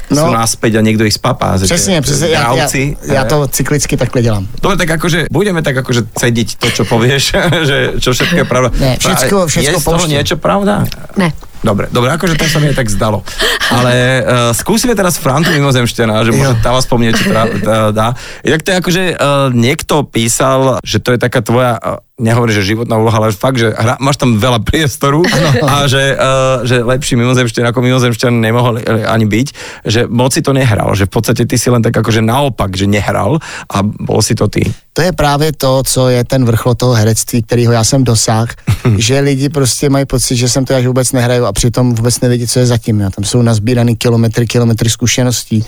[0.09, 0.25] no.
[0.25, 0.37] sú No.
[0.37, 1.57] naspäť a niekto ich spapá.
[1.57, 2.67] že Přesně, přesně, já, já,
[3.13, 4.47] já to cyklicky takhle dělám.
[4.61, 7.23] Dobre, tak akože budeme tak akože cediť to, čo povieš,
[7.69, 8.69] že čo všetko je pravda.
[8.79, 10.83] Ne, všetko- A všetko Je z toho niečo pravda?
[11.17, 11.31] Ne.
[11.59, 13.19] Dobre, dobre, akože to sa mi tak zdalo.
[13.67, 18.07] Ale uh, skúsime teraz Frantu Mimozemšťana, že možno tam aspoň niečo tra- dá- dá.
[18.41, 19.17] Jak to je akože uh,
[19.51, 23.71] niekto písal, že to je taká tvoja, uh, nehovorím, že životná úloha, ale fakt, že
[23.71, 25.23] hra, máš tam veľa priestoru
[25.63, 29.47] a že, uh, že lepší mimozemšťan ako mimozemšťan nemohol ani byť,
[29.87, 32.85] že moc si to nehral, že v podstate ty si len tak akože naopak, že
[32.85, 33.39] nehral
[33.71, 34.67] a bol si to ty.
[34.93, 38.47] To je právě to, co je ten vrchol toho herectví, kterýho já jsem dosáhl,
[38.97, 42.47] že lidi prostě mají pocit, že jsem to až vůbec nehraju a přitom vůbec nevědí,
[42.47, 42.99] co je zatím.
[43.01, 43.09] Jo.
[43.15, 45.65] Tam jsou nazbíraný kilometry, kilometry zkušeností,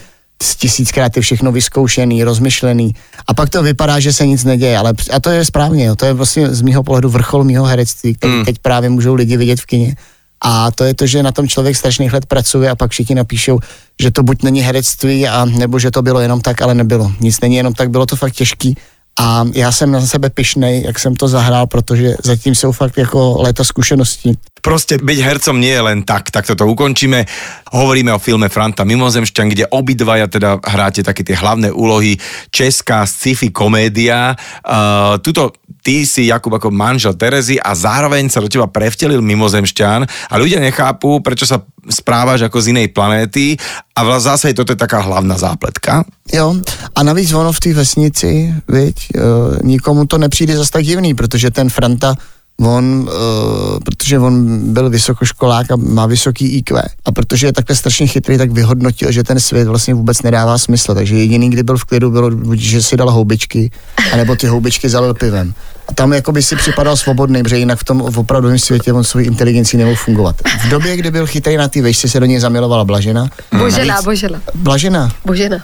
[0.56, 2.96] tisíckrát je všechno vyzkoušený, rozmyšlený
[3.28, 5.96] a pak to vypadá, že se nic neděje, ale a to je správně, jo.
[5.96, 8.46] to je vlastně z mýho pohledu vrchol mýho herectví, který Mm.
[8.46, 9.96] teď právě můžou lidi vidět v kině.
[10.44, 13.60] A to je to, že na tom člověk strašných let pracuje a pak všichni napíšou,
[14.02, 17.12] že to buď není herectví, a nebo že to bylo jenom tak, ale nebylo.
[17.20, 18.78] Nic není jenom tak, bylo to fakt těžký.
[19.22, 23.38] A já jsem na sebe pišnej, jak jsem to zahrál, protože zatím jsou fakt jako
[23.42, 24.34] léta zkušeností.
[24.62, 27.26] Proste byť hercom nie je len tak, tak toto ukončíme.
[27.74, 32.22] Hovoríme o filme Franta Mimozemšťan, kde obidvaja teda hráte také tie hlavné úlohy.
[32.54, 34.38] Česká sci-fi komédia.
[34.62, 35.50] Uh, tuto
[35.82, 40.62] ty si Jakub ako manžel Terezy a zároveň sa do teba prevtelil mimozemšťan a ľudia
[40.62, 41.58] nechápu, prečo sa
[41.90, 43.58] správaš ako z inej planéty
[43.96, 46.06] a v zase je taká hlavná zápletka.
[46.34, 46.56] Jo,
[46.96, 51.52] a navíc ono v té vesnici, viď, uh, nikomu to nepřijde zas tak divný, protože
[51.52, 52.16] ten Franta,
[52.62, 58.08] on, uh, protože on byl vysokoškolák a má vysoký IQ a protože je takhle strašně
[58.08, 61.84] chytrý, tak vyhodnotil, že ten svět vlastně vůbec nedává smysl, takže jediný, kdy byl v
[61.86, 63.72] klidu, bylo, že si dal houbičky,
[64.14, 65.54] anebo ty houbičky zalil pivem.
[65.88, 69.28] A tam jako by si připadal svobodný, protože jinak v tom opravdovém světě on svojí
[69.28, 70.36] inteligencí nemohl fungovat.
[70.66, 73.28] V době, kdy byl chytrý na té vešce, se do něj zamilovala Blažena.
[73.58, 75.58] Božena, Navíc- Božena, Blažena, Božena,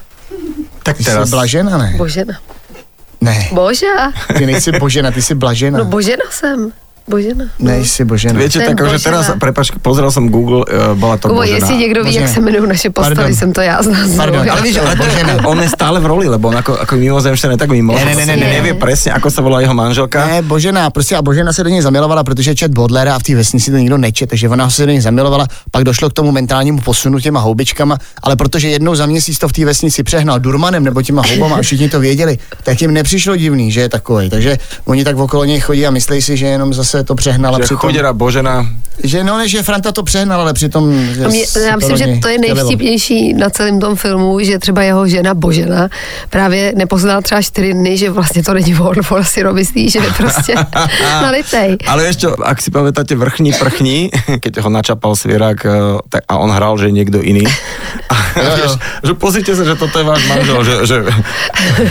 [0.83, 1.29] Tak ty jsi teraz...
[1.29, 1.93] Blažena, ne?
[1.97, 2.33] Božena.
[3.21, 4.11] Ne, Boža.
[4.37, 5.77] ty nejsi Božena, ty jsi Blažena.
[5.79, 6.71] No Božena jsem.
[7.07, 7.45] Božena.
[7.59, 8.39] Nejsi Božena.
[8.39, 8.99] Viete, Ten tak Božena.
[8.99, 11.55] teraz, prepač, pozrel som Google, uh, bola to Kubo, Božena.
[11.57, 12.33] jestli někdo ví, jak Božena.
[12.33, 13.33] se jmenují naše postavy, Pardon.
[13.35, 14.09] jsem to já z nás.
[14.15, 15.33] Pardon, Ale víš, ale Božena.
[15.47, 17.93] on je stále v roli, lebo on ako, ako mimozemšťan je tak mimo.
[17.95, 18.47] Ne, ne, ne, ne, ne.
[18.59, 20.27] nevie presne, ako sa volá jeho manželka.
[20.27, 23.35] Ne, Božena, prostě a Božena se do něj zamilovala, protože čet Bodlera a v té
[23.35, 26.81] vesnici to nikdo neče, takže ona se do něj zamilovala, pak došlo k tomu mentálnímu
[26.81, 31.01] posunu těma houbičkama, ale protože jednou za měsíc to v té vesnici přehnal Durmanem nebo
[31.01, 34.29] těma houbama a všichni to věděli, tak jim nepřišlo divný, že je takový.
[34.29, 37.57] Takže oni tak okolo něj chodí a myslí si, že jenom zase to přehnal a
[37.57, 38.65] Že přitom, chodera Božena.
[39.03, 42.05] že no ne, že Franta to přehnal, ale přitom že A mě, já myslím, že
[42.21, 45.89] to je nejvtipnější na celém tom filmu, že třeba jeho žena Božena
[46.29, 50.11] právě nepoznala třeba čtyři dny, že vlastně to není on, on si myslí, že je
[50.17, 50.55] prostě
[51.21, 51.77] nalitej.
[51.87, 54.09] Ale čo, ak si pamätáte vrchní prchní,
[54.43, 55.71] keď ho načapal svierak eh,
[56.09, 57.45] tak, a on hral, že je niekto iný.
[58.07, 60.97] A, vieš, že pozrite sa, že toto je váš manžel, že, že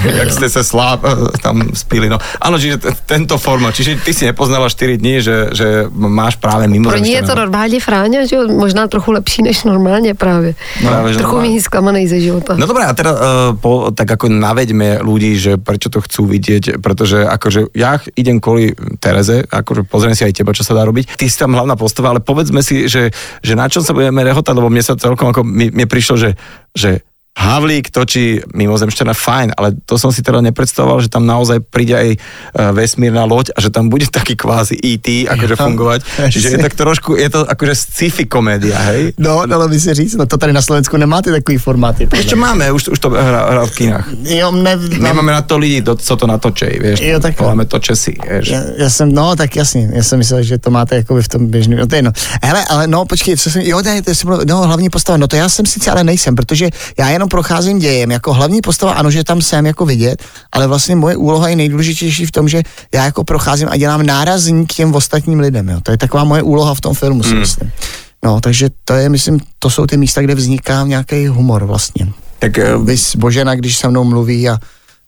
[0.06, 2.06] jak ste sa slá, eh, tam spili.
[2.08, 2.18] No.
[2.38, 6.64] Áno, čiže t- tento forma, čiže ty si nepoznala 4 dní, že, že máš práve
[6.68, 10.54] mimo Pro ní je to normálně Fráňa, že možná trochu lepší než normálně právě.
[10.82, 12.56] No, Práve, že trochu méně zklamaný ze života.
[12.56, 13.18] No dobré, a teda uh,
[13.60, 18.72] po, tak ako naveďme ľudí, že prečo to chcú vidieť, pretože akože ja idem kvôli
[19.00, 21.20] Tereze, akože pozriem si aj teba, čo sa dá robiť.
[21.20, 23.12] Ty si tam hlavná postava, ale povedzme si, že,
[23.44, 26.30] že na čom sa budeme rehotať, lebo mne sa celkom ako, mi, mne prišlo, že,
[26.72, 27.04] že
[27.36, 32.08] Havlík točí mimozemšťana fajn, ale to som si teda nepredstavoval, že tam naozaj príde aj
[32.12, 32.18] e,
[32.72, 35.28] vesmírna loď a že tam bude taký kvázi E.T.
[35.28, 36.00] akože Jo, fungovať.
[36.32, 39.12] Čiže je tak trošku, je to akože sci-fi komédia, hej?
[39.20, 42.08] No, dalo by se říct, no to tady na Slovensku nemáte takový formáty.
[42.08, 42.36] mě.
[42.36, 44.08] máme, už, už to hrá, hrá v kinách.
[44.24, 47.00] Jo, ne, My máme na to lidi, co to natočej, vieš.
[47.00, 47.44] Jo, takhle.
[47.44, 48.48] Voláme to Česi, vieš.
[48.48, 51.46] Já, já, jsem, no tak jasně, já jsem myslel, že to máte jako v tom
[51.46, 52.12] běžném, no to je jedno.
[52.42, 55.28] Hele, ale no počkej, co jsem, jo, to je, to jsem, no hlavní postava, no
[55.28, 56.68] to já jsem sice ale nejsem, protože
[56.98, 60.96] já jenom procházím dějem, jako hlavní postava, ano, že tam jsem jako vidět, ale vlastně
[60.96, 62.62] moje úloha je nejdůležitější v tom, že
[62.94, 65.80] já jako procházím a dělám nárazník k těm ostatním lidem, jo.
[65.82, 67.40] To je taková moje úloha v tom filmu, si Mm.
[67.40, 67.70] myslím.
[68.24, 72.08] No, takže to je, myslím, to jsou ty místa, kde vzniká nějaký humor vlastně.
[72.38, 74.58] Tak e, Vys Božena, když se mnou mluví a,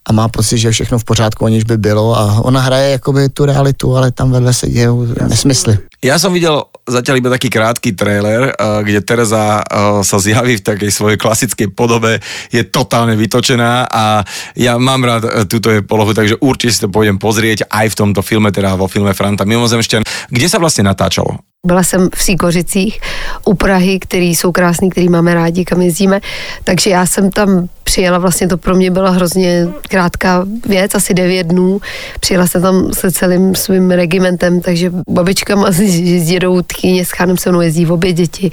[0.06, 3.28] a má pocit, že je všechno v pořádku, aniž by bylo a ona hraje jakoby
[3.28, 5.78] tu realitu, ale tam vedle se dějou nesmysly.
[6.04, 9.60] Ja som videl zatiaľ iba taký krátky trailer, uh, kde Tereza
[10.02, 14.24] sa zjaví v takej svojej klasickej podobe, je totálne vytočená a
[14.56, 17.98] ja mám rád uh, túto jej polohu, takže určite si to pôjdem pozrieť aj v
[18.00, 20.32] tomto filme, teda vo filme Franta Mimozemšťan.
[20.32, 21.44] Kde sa vlastne natáčalo?
[21.66, 23.00] Byla jsem v Síkořicích
[23.44, 26.20] u Prahy, který jsou krásný, který máme rádi, kam jezdíme.
[26.64, 31.46] Takže já jsem tam přijela, vlastně to pro mě byla hrozně krátká věc, asi devět
[31.46, 31.80] dnů.
[32.20, 35.80] Přijela jsem tam se celým svým regimentem, takže babičkama s,
[36.20, 38.50] s dědou, tchýně s chánem se mnou jezdí v obě děti.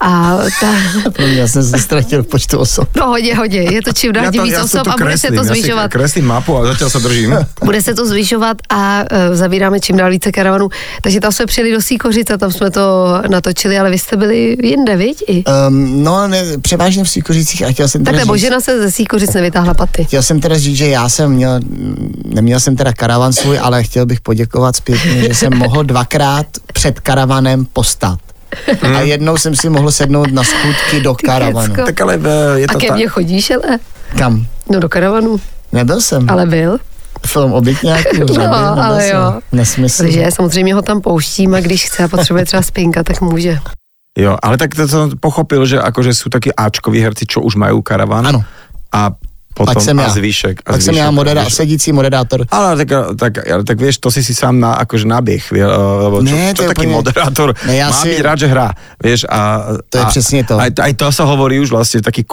[0.00, 0.72] A ta,
[1.12, 2.88] Pro mě já jsem se ztratil v počtu osob.
[2.96, 5.92] no hodně, hodně, je to čím dál tím víc osob a bude se to zvyšovat.
[5.92, 7.36] Kreslím mapu a zatiaľ sa držím.
[7.68, 10.68] Bude se to zvyšovat a uh, zavíráme čím dál více karavanů.
[11.02, 12.82] Takže tam jsme přijeli do Síkořic a tam jsme to
[13.28, 15.24] natočili, ale vy jste byli jinde, viď?
[15.28, 15.44] I?
[15.44, 19.74] Um, no, ne, převážně v Síkořicích a chtěl jsem Takhle, Božena se ze Síkořic nevytáhla
[19.74, 20.04] paty.
[20.04, 21.60] chtěl jsem teda říct, že já jsem měl,
[22.24, 27.00] neměl jsem teda karavan svůj, ale chtěl bych poděkovat zpětně, že jsem mohl dvakrát před
[27.00, 28.18] karavanem postat.
[28.94, 31.74] A jednou jsem si mohl sednout na skutky do karavanu.
[31.74, 31.86] kecko.
[31.86, 32.14] Tak ale
[32.54, 32.96] e, je A to ke tak.
[32.96, 33.78] mně chodíš, ale?
[34.18, 34.46] Kam?
[34.70, 35.40] No do karavanu.
[35.72, 36.30] Nebyl jsem.
[36.30, 36.78] Ale byl.
[37.26, 38.16] Film obytňáků.
[38.18, 39.16] No, nebyl ale jsem.
[39.16, 39.40] jo.
[39.52, 40.02] Nesmysl.
[40.02, 43.58] Takže samozřejmě ho tam pouštím a když chce a potřebuje třeba spinka, tak může.
[44.12, 47.80] Jo, ale tak to som pochopil, že akože sú takí Ačkoví herci, čo už majú
[47.80, 48.28] karaván.
[48.28, 48.44] Ano.
[48.92, 49.16] A
[49.54, 50.08] potom Pak jsem a já.
[50.08, 50.56] zvyšek.
[50.66, 51.54] A Pak jsem já zvyšek, vieš.
[51.54, 52.46] sedící moderátor.
[52.50, 52.88] Ale tak,
[53.18, 56.50] tak, ale tak vieš, to si si sám na, akože nabieh, vie, lebo čo, Ne,
[56.52, 58.68] čo to je taký úplne- moderátor Ne, ja má si- byť rád, že hrá,
[59.02, 59.40] vieš, a...
[59.88, 60.54] To je a, přesně to.
[60.58, 62.26] Aj, aj to sa hovorí už vlastne v takých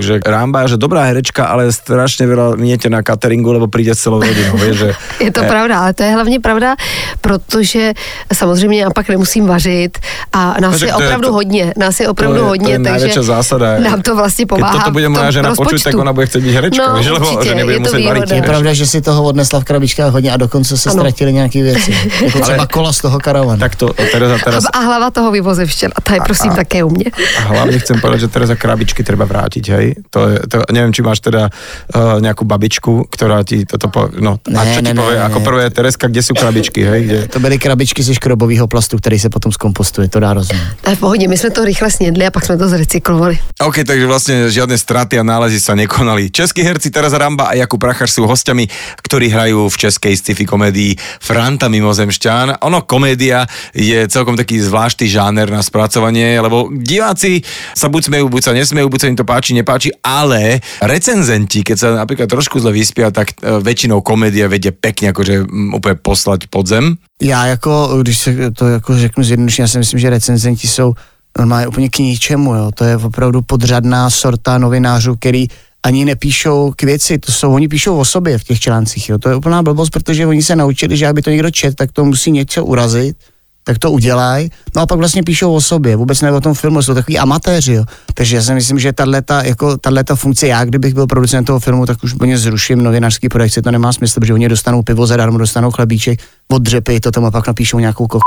[0.00, 4.56] že Ramba, že dobrá herečka, ale strašne veľa miniete na cateringu, lebo príde celou rodinou,
[4.56, 4.88] vieš, že...
[5.26, 6.76] Je to Eh, pravda, ale to je hlavně pravda,
[7.20, 7.92] protože
[8.32, 9.98] samozřejmě já pak nemusím vařit
[10.32, 12.88] a nás Takže je to opravdu to- hodně, nás je to opravdu je, hodně, to
[12.88, 13.78] je takže zásada.
[13.78, 16.54] nám to vlastně pomáhá Keď toto bude moja žena počuť, tak ona bude chcieť byť
[16.60, 18.04] herečka, No, lebo určitě, že nebude je to variť.
[18.04, 18.36] výhoda.
[18.36, 21.00] Je pravda, že si toho odnesla v krabičkách hodně a dokonce se Ano.
[21.00, 21.90] ztratily nějaké věci.
[22.24, 23.60] Jako třeba kola z toho karavanu.
[23.60, 24.64] Tak to Tereza teraz...
[24.72, 27.04] A hlava toho vyvozevštěla, ta je prosím také u mě.
[27.38, 29.86] A hlavne chcem povedať, že Tereza krabičky treba vrátiť, hej?
[30.12, 34.36] To je, to, neviem, či máš teda uh, nejakú babičku, ktorá ti toto po, no,
[34.52, 35.24] a Ne, čo ti ne, ne, povie, ne.
[35.24, 37.00] ako prvé, Tereska, kde sú krabičky, hej?
[37.06, 37.18] Kde?
[37.32, 40.66] To byly krabičky ze škrobového plastu, který se potom zkompostuje, to dá rozumět.
[40.80, 43.38] To je v pohodě, my jsme to rychle snědli a pak jsme to zrecyklovali.
[43.60, 46.32] OK, takže vlastne žiadne straty a nálezy sa nekonali.
[46.50, 48.66] Českí herci Tereza Ramba a Jakub Prachař sú hostiami,
[49.06, 52.58] ktorí hrajú v českej sci-fi komédii Franta Mimozemšťan.
[52.66, 57.46] Ono, komédia je celkom taký zvláštny žáner na spracovanie, lebo diváci
[57.78, 61.76] sa buď smejú, buď sa nesmejú, buď sa im to páči, nepáči, ale recenzenti, keď
[61.78, 66.50] sa napríklad trošku zle vyspia, tak e, väčšinou komédia vedie pekne akože mm, úplne poslať
[66.50, 66.98] pod zem.
[67.22, 70.94] Já jako, když se to jako řeknu zjednodušeně, já si myslím, že recenzenti jsou
[71.38, 72.70] normálně úplně k ničemu, jo.
[72.74, 75.46] To je opravdu podřadná sorta novinářů, který
[75.82, 79.18] ani nepíšou k věci, to jsou, oni píšou o sobě v těch článcích, jo.
[79.18, 82.04] To je úplná blbost, protože oni se naučili, že aby to někdo čet, tak to
[82.04, 83.16] musí něco urazit,
[83.64, 86.82] tak to udělají, no a pak vlastně píšou o sobě, vůbec ne o tom filmu,
[86.82, 87.84] jsou takový amatéři, jo.
[88.14, 91.86] Takže já si myslím, že tato, jako, tato funkce, já kdybych byl producent toho filmu,
[91.86, 95.70] tak už úplně zruším novinářský projekci, to nemá smysl, protože oni dostanou pivo zadarmo, dostanou
[95.70, 98.18] chlebíček, oddřepy to tam a pak napíšou nějakou ko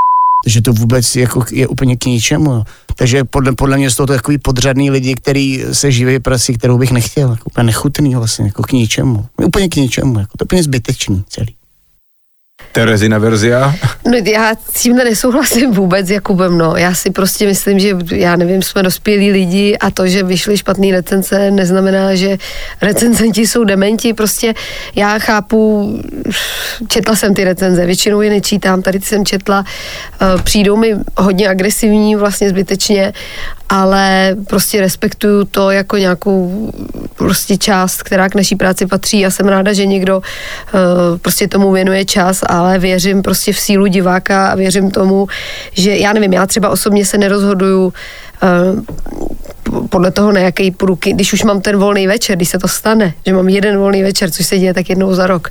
[0.44, 2.52] takže to vůbec jako je úplně k ničemu.
[2.52, 2.64] jo.
[2.96, 6.92] Takže podle, podle mě jsou to takový podřadný lidi, který se živí prací, kterou bych
[6.92, 7.32] nechtěl.
[7.32, 9.26] Jako úplně nechutný vlastně, jako k ničemu.
[9.46, 11.56] Úplně k ničemu, jako to je úplně zbytečný celý.
[12.74, 13.76] Terezina verzia.
[14.06, 16.76] No já s tímhle nesouhlasím vůbec Jakubem, no.
[16.78, 20.92] Já si prostě myslím, že já nevím, jsme dospělí lidi a to, že vyšly špatný
[20.92, 22.38] recenze, neznamená, že
[22.82, 24.14] recenzenti jsou dementi.
[24.14, 24.54] Prostě
[24.96, 25.94] já chápu,
[26.88, 29.66] četla jsem ty recenze, většinou je nečítám, tady jsem četla,
[30.22, 33.14] eh, přijdou mi hodně agresivní vlastně zbytečně,
[33.70, 36.72] ale prostě respektuju to jako nějakou
[37.16, 39.20] prostě část, která k naší práci patří.
[39.20, 40.72] Já jsem ráda, že někdo eh,
[41.22, 45.28] prostě tomu věnuje čas, ale věřím prostě v sílu diváka a věřím tomu,
[45.74, 47.94] že já nevím, já třeba osobně se nerozhoduju
[49.90, 53.14] podle toho, na jaký půjdu, když už mám ten volný večer, když se to stane,
[53.26, 55.50] že mám jeden volný večer, což se děje tak jednou za rok,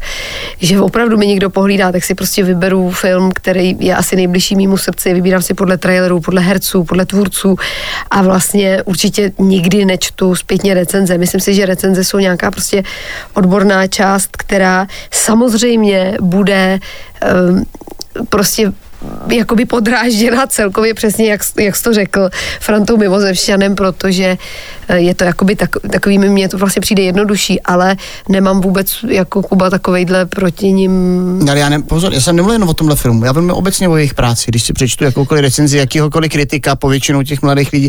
[0.60, 4.76] že opravdu mi někdo pohlídá, tak si prostě vyberu film, který je asi nejbližší mýmu
[4.76, 7.56] srdci, vybírám si podle trailerů, podle herců, podle tvůrců
[8.10, 11.18] a vlastně určitě nikdy nečtu zpětně recenze.
[11.18, 12.82] Myslím si, že recenze jsou nějaká prostě
[13.34, 16.78] odborná část, která samozřejmě bude
[17.48, 17.64] um,
[18.28, 18.72] prostě
[19.28, 22.30] jakoby podrážděna celkově přesně, jak, jak jsi to řekl,
[22.60, 24.38] Frantou Mimozevšťanem, protože
[24.88, 27.96] eh, je to jakoby tak, takový, mně to vlastně přijde jednodušší, ale
[28.28, 30.92] nemám vůbec jako Kuba takovejhle proti ním
[31.50, 33.96] Ale já ne, pozor, já jsem nemluvil jen o tomhle filmu, já mluvím obecně o
[33.96, 34.44] jejich práci.
[34.50, 37.88] Když si přečtu jakoukoliv recenzi jakýhokoliv kritika po většinou těch mladých lidí,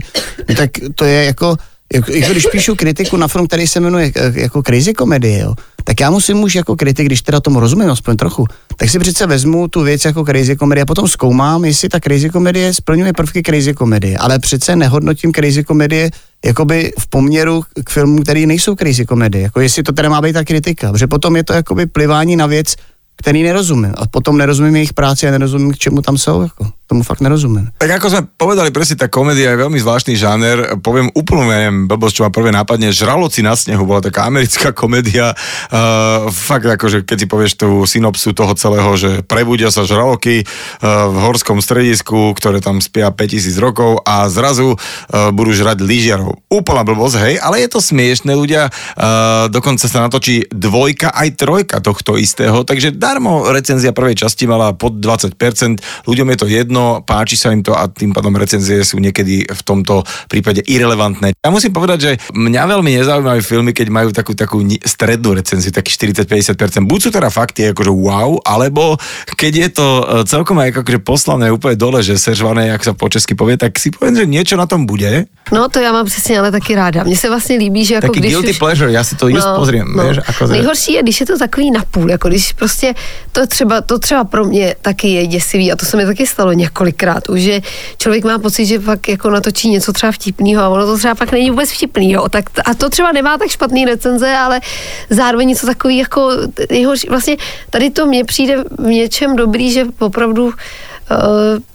[0.49, 1.57] no tak to je jako,
[1.93, 5.55] jako, jako když píšu kritiku na film, který se jmenuje eh, jako crazy komedie, jo,
[5.83, 8.45] tak já musím už jako kritik, když teda tomu rozumím aspoň trochu,
[8.83, 12.29] tak si přece vezmu tu věc jako crazy komedie a potom zkoumám, jestli ta crazy
[12.29, 16.09] komedie splňuje prvky crazy komedie, ale přece nehodnotím crazy komedie
[16.45, 20.33] jakoby v poměru k filmům, který nejsou crazy komedie, jako jestli to teda má být
[20.33, 22.75] ta kritika, protože potom je to jakoby plivání na věc,
[23.15, 23.93] který nerozumím.
[23.97, 26.41] A potom nerozumím jejich práci a nerozumím, k čemu tam jsou.
[26.41, 26.65] Jako.
[26.87, 27.71] Tomu fakt nerozumím.
[27.79, 30.77] Tak ako sme povedali, presne tá komédia je veľmi zvláštny žáner.
[30.83, 34.75] Poviem úplnú, ja neviem, blbosť, čo ma prvé nápadne, Žraloci na snehu bola taká americká
[34.75, 35.31] komédia.
[35.71, 41.07] Uh, fakt akože, keď si povieš tú synopsu toho celého, že prebudia sa žraloky uh,
[41.07, 46.45] v horskom stredisku, ktoré tam spia 5000 rokov a zrazu uh, budú žrať lyžiarov.
[46.51, 48.67] Úplná blbosť, hej, ale je to smiešné ľudia.
[48.99, 54.71] Uh, dokonca sa natočí dvojka aj trojka tohto istého, takže darmo recenzia prvej časti mala
[54.71, 59.03] pod 20%, ľuďom je to jedno, páči sa im to a tým pádom recenzie sú
[59.03, 61.35] niekedy v tomto prípade irrelevantné.
[61.43, 65.91] Ja musím povedať, že mňa veľmi nezaujímajú filmy, keď majú takú, takú strednú recenziu, taký
[65.91, 66.87] 40-50%.
[66.87, 68.95] Buď sú teda fakty akože wow, alebo
[69.35, 73.11] keď je to e, celkom aj akože poslané úplne dole, že sežvané, jak sa po
[73.11, 75.27] česky povie, tak si poviem, že niečo na tom bude.
[75.51, 77.03] No to já mám přesně ale taky ráda.
[77.03, 78.57] Mně se vlastně líbí, že jako Taký když guilty už...
[78.57, 79.87] pleasure, ja si to just pozriem.
[79.91, 82.92] Vieš, ako, Nejhorší je, když je to takový napůl, jako když prostě
[83.31, 86.53] to třeba, to třeba pro mě taky je děsivý a to se mi taky stalo
[86.53, 87.61] několikrát už, že
[87.97, 91.31] člověk má pocit, že pak jako natočí něco třeba vtipného a ono to třeba pak
[91.31, 92.29] není vůbec vtipný, jo.
[92.29, 94.61] Tak, a to třeba nemá tak špatný recenze, ale
[95.09, 96.31] zároveň něco takový jako
[96.71, 97.37] nejhorší, vlastně
[97.69, 100.53] tady to mně přijde v něčem dobrý, že opravdu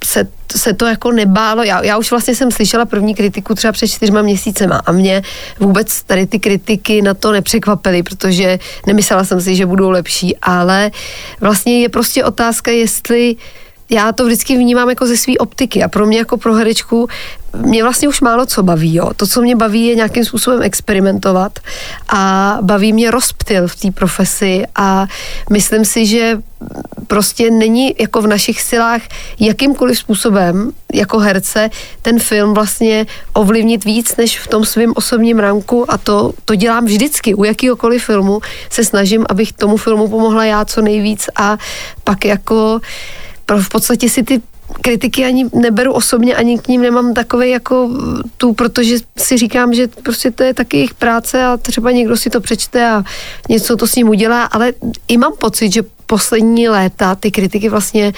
[0.05, 1.63] se, se to jako nebálo.
[1.63, 5.23] Já, já už vlastně jsem slyšela první kritiku třeba před čtyřma měsícema a mě
[5.61, 10.91] vůbec tady ty kritiky na to nepřekvapily, protože nemyslela jsem si, že budou lepší, ale
[11.41, 13.37] vlastně je prostě otázka, jestli
[13.91, 17.09] já to vždycky vnímám jako ze své optiky a pro mě jako pro herečku
[17.57, 18.95] mě vlastně už málo co baví.
[18.95, 19.11] Jo.
[19.17, 21.59] To, co mě baví, je nějakým způsobem experimentovat
[22.09, 25.07] a baví mě rozptyl v té profesi a
[25.51, 26.39] myslím si, že
[27.07, 29.03] prostě není jako v našich silách
[29.41, 31.71] jakýmkoliv způsobem jako herce
[32.03, 36.85] ten film vlastně ovlivnit víc než v tom svém osobním ranku a to, to dělám
[36.85, 37.35] vždycky.
[37.35, 41.59] U jakýhokoliv filmu se snažím, abych tomu filmu pomohla já co nejvíc a
[42.05, 42.81] pak jako
[43.49, 44.43] pro v podstatě si ty
[44.81, 47.91] kritiky ani neberu osobně, ani k ním nemám takový jako
[48.37, 52.31] tu, protože si říkám, že prostě to je taky jejich práce a třeba někdo si
[52.31, 53.03] to přečte a
[53.49, 54.73] něco to s ním udělá, ale
[55.09, 58.13] i mám pocit, že poslední léta ty kritiky vlastně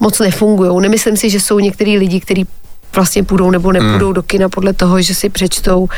[0.00, 0.82] moc nefungují.
[0.82, 2.46] Nemyslím si, že jsou některý lidi, kteří
[2.94, 4.14] vlastně půjdou nebo nepůjdou hmm.
[4.14, 5.88] do kina podle toho, že si přečtou uh,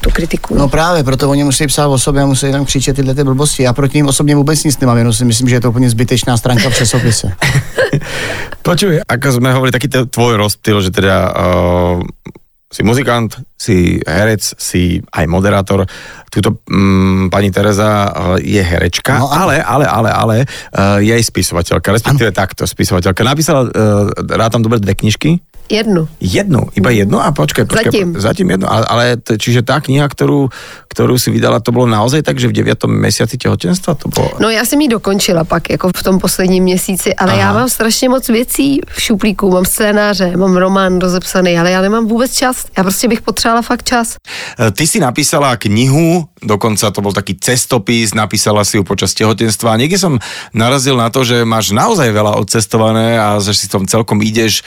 [0.00, 0.54] tu kritiku.
[0.54, 3.62] No právě, proto oni musí psát o sobě a musí tam křičet tyhle ty blbosti.
[3.62, 6.36] Já proti ním osobně vůbec nic nemám, jenom si myslím, že je to úplně zbytečná
[6.36, 7.32] stránka v časopise.
[8.62, 11.98] Počuj, ako sme hovorili, taký tvoj rozptyl, že teda uh,
[12.72, 15.84] si muzikant, si herec, si aj moderátor.
[16.32, 20.36] Tuto um, pani Tereza uh, je herečka, No, no, ale, ale, ale, ale
[20.72, 23.20] uh, je aj spisovateľka, respektíve takto spisovateľka.
[23.26, 26.04] Napísala, uh, rád tam dobre dve knižky, Jednu.
[26.20, 27.16] Jednu, iba jednu?
[27.16, 27.88] A počkaj, počkaj.
[27.88, 28.08] Zatím.
[28.20, 28.68] Zatím jednu.
[28.68, 29.04] Ale, ale
[29.40, 30.52] čiže tá kniha, ktorú,
[30.92, 32.84] ktorú si vydala, to bolo naozaj tak, že v 9.
[32.84, 34.36] mesiaci tehotenstva to bolo...
[34.38, 37.40] No já jsem ji dokončila pak, jako v tom posledním měsíci, ale Aha.
[37.40, 42.06] já mám strašně moc věcí v šuplíku, mám scénáře, mám román rozepsaný, ale já nemám
[42.06, 42.66] vůbec čas.
[42.76, 44.16] Já prostě bych potřebovala fakt čas.
[44.60, 49.72] E, Ty si napísala knihu, dokonca to bol taký cestopis, napísala si ju počas tehotenstva
[49.72, 50.18] a niekde som
[50.52, 54.66] narazil na to, že máš naozaj veľa odcestované a že si tom celkom ideš.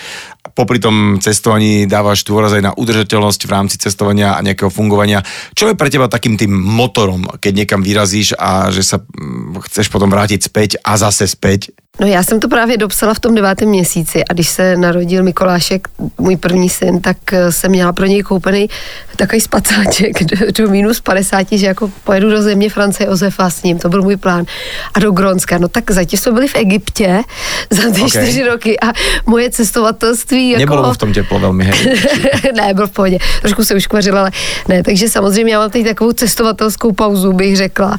[0.55, 5.19] Popri tom cestovaní dávaš dôraz aj na udržateľnosť v rámci cestovania a nejakého fungovania.
[5.51, 9.91] Čo je pre teba takým tým motorom, keď niekam vyrazíš a že sa mm, chceš
[9.91, 11.75] potom vrátiť späť a zase späť?
[11.99, 15.87] No já jsem to právě dopsala v tom devátém měsíci a když se narodil Mikolášek,
[16.17, 18.69] můj první syn, tak eh, jsem měla pro něj koupený
[19.15, 23.79] takový spacáček do, do minus 50, že jako pojedu do země Francie Josefa s ním,
[23.79, 24.45] to byl můj plán.
[24.93, 27.21] A do Gronska, no tak zatím jsme byli v Egyptě
[27.69, 28.09] za ty Ok.
[28.09, 28.93] čtyři roky a
[29.25, 30.59] moje cestovatelství jako...
[30.59, 31.79] Nebylo v tom teplo veľmi, hej.
[32.55, 33.17] ne, byl v pohodě.
[33.41, 34.31] Trošku se uškvařila, ale
[34.67, 34.83] ne.
[34.83, 37.97] Takže samozřejmě já mám teď takovou cestovatelskou pauzu, bych řekla.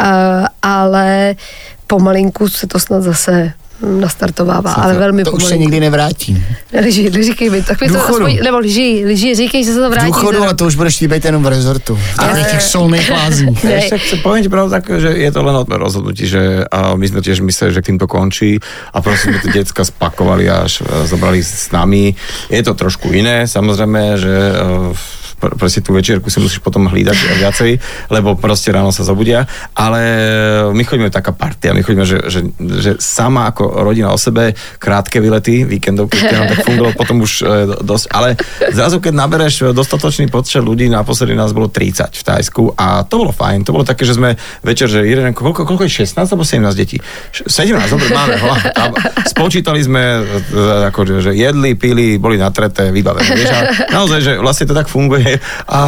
[0.00, 1.34] Uh, ale
[1.86, 3.52] pomalinku se to snad zase
[4.00, 5.62] nastartovává, ale velmi To už se pomalinku.
[5.62, 6.44] nikdy nevrátí.
[6.82, 8.24] Liži, neříkej mi, tak mi to Důchodu.
[8.26, 10.06] aspoň, nebo liži, liži, říkej, že se to V vrátí.
[10.06, 11.94] důchodu, za ale to už budeš líbit jenom v rezortu.
[11.96, 13.64] V takových těch solných lázních.
[13.64, 17.04] Ešte chcem poviem ti pravdu tak, že je to len o rozhodnutí, že a my
[17.04, 18.56] sme tiež mysleli, že tým to končí
[18.92, 22.16] a sme tie decka spakovali a až e, zobrali s nami.
[22.48, 24.52] Je to trošku iné, samozrejme, že e,
[24.96, 27.70] pr- proste tú večierku si musíš potom hlídať viacej,
[28.08, 29.44] lebo proste ráno sa zobudia,
[29.76, 30.00] ale
[30.72, 35.20] my chodíme taká partia, my chodíme, že, že, že sama ako rodina o sebe, krátke
[35.20, 38.28] vylety, víkendovky, keď nám tak fungovalo, potom už e, do- dosť, ale
[38.72, 43.32] zrazu, keď nabereš dostatočný počet ľudí, naposledy nás bolo 30 v Tajsku a to bolo
[43.32, 46.72] fajn, to bolo také, že sme večer, že jeden, koľko, koľko je 16 alebo 17
[46.72, 46.96] detí?
[47.32, 48.48] Š- 17, dobre, máme ho.
[48.52, 48.82] A
[49.28, 53.28] spočítali sme, e, ako, že jedli, pili, boli natreté, vybavené.
[53.36, 53.60] Vieš, a
[53.92, 55.25] naozaj, že vlastne to tak funguje
[55.68, 55.80] a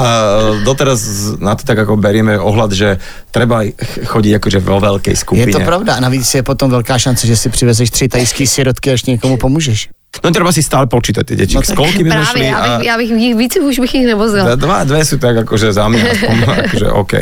[0.65, 1.01] doteraz
[1.39, 2.89] na to tak ako berieme ohľad, že
[3.31, 3.65] treba
[4.05, 5.51] chodiť akože vo veľkej skupine.
[5.51, 5.97] Je to pravda.
[5.97, 9.89] A navíc je potom velká šance, že si přivezeš tři tajský sirotky, až někomu pomůžeš.
[10.19, 11.55] No treba si stále počítať tie deti.
[11.55, 12.79] No Koľky by sme šli Právě, já a...
[12.79, 14.57] bych, já bych jich víc už bych jich nevozila.
[14.57, 17.15] Dva, dve sú tak akože za mňa aspoň, akože OK.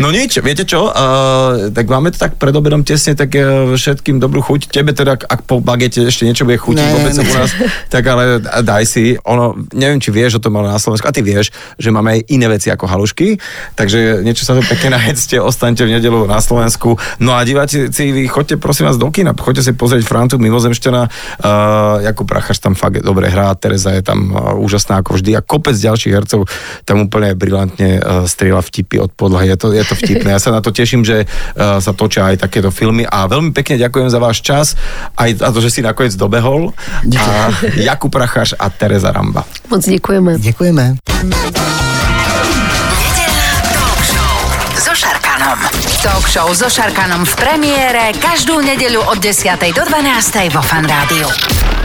[0.00, 4.18] No nič, viete čo, uh, tak máme to tak pred obedom tesne, tak uh, všetkým
[4.18, 4.74] dobrú chuť.
[4.74, 7.22] Tebe teda, ak- po bagete ešte niečo bude chutiť Ne, vôbec ne.
[7.22, 7.50] u nás,
[7.92, 9.14] tak ale daj si.
[9.22, 12.20] Ono, neviem, či vieš o tom, ale na Slovensku, a ty vieš, že máme aj
[12.32, 13.38] iné veci ako halušky,
[13.78, 16.96] takže niečo sa to pekne najedzte, ostaňte v nedelu na Slovensku.
[17.22, 22.02] No a diváci, vy choďte prosím vás do kina, choďte si pozrieť Frantu Mimozemšťana, uh,
[22.22, 25.74] Jakub Prachař tam fakt dobre hrá, Tereza je tam uh, úžasná ako vždy a kopec
[25.74, 26.46] ďalších hercov
[26.86, 29.50] tam úplne brilantne uh, strieľa vtipy od podlahy.
[29.50, 30.30] Je to, je to vtipné.
[30.30, 31.26] Ja sa na to teším, že
[31.58, 34.78] sa točia aj takéto filmy a veľmi pekne ďakujem za váš čas
[35.18, 36.70] aj za to, že si nakoniec dobehol.
[37.18, 39.44] A Jakub Prachař a Tereza Ramba.
[39.70, 40.38] Moc děkujeme.
[40.38, 40.94] Děkujeme.
[43.02, 44.34] Nedeľná talk show
[44.78, 45.58] so Šarkanom.
[46.02, 49.58] Talk show so Šarkanom v premiére každú nedeľu od 10.
[49.74, 50.54] do 12.
[50.54, 51.81] vo Fan Rádiu.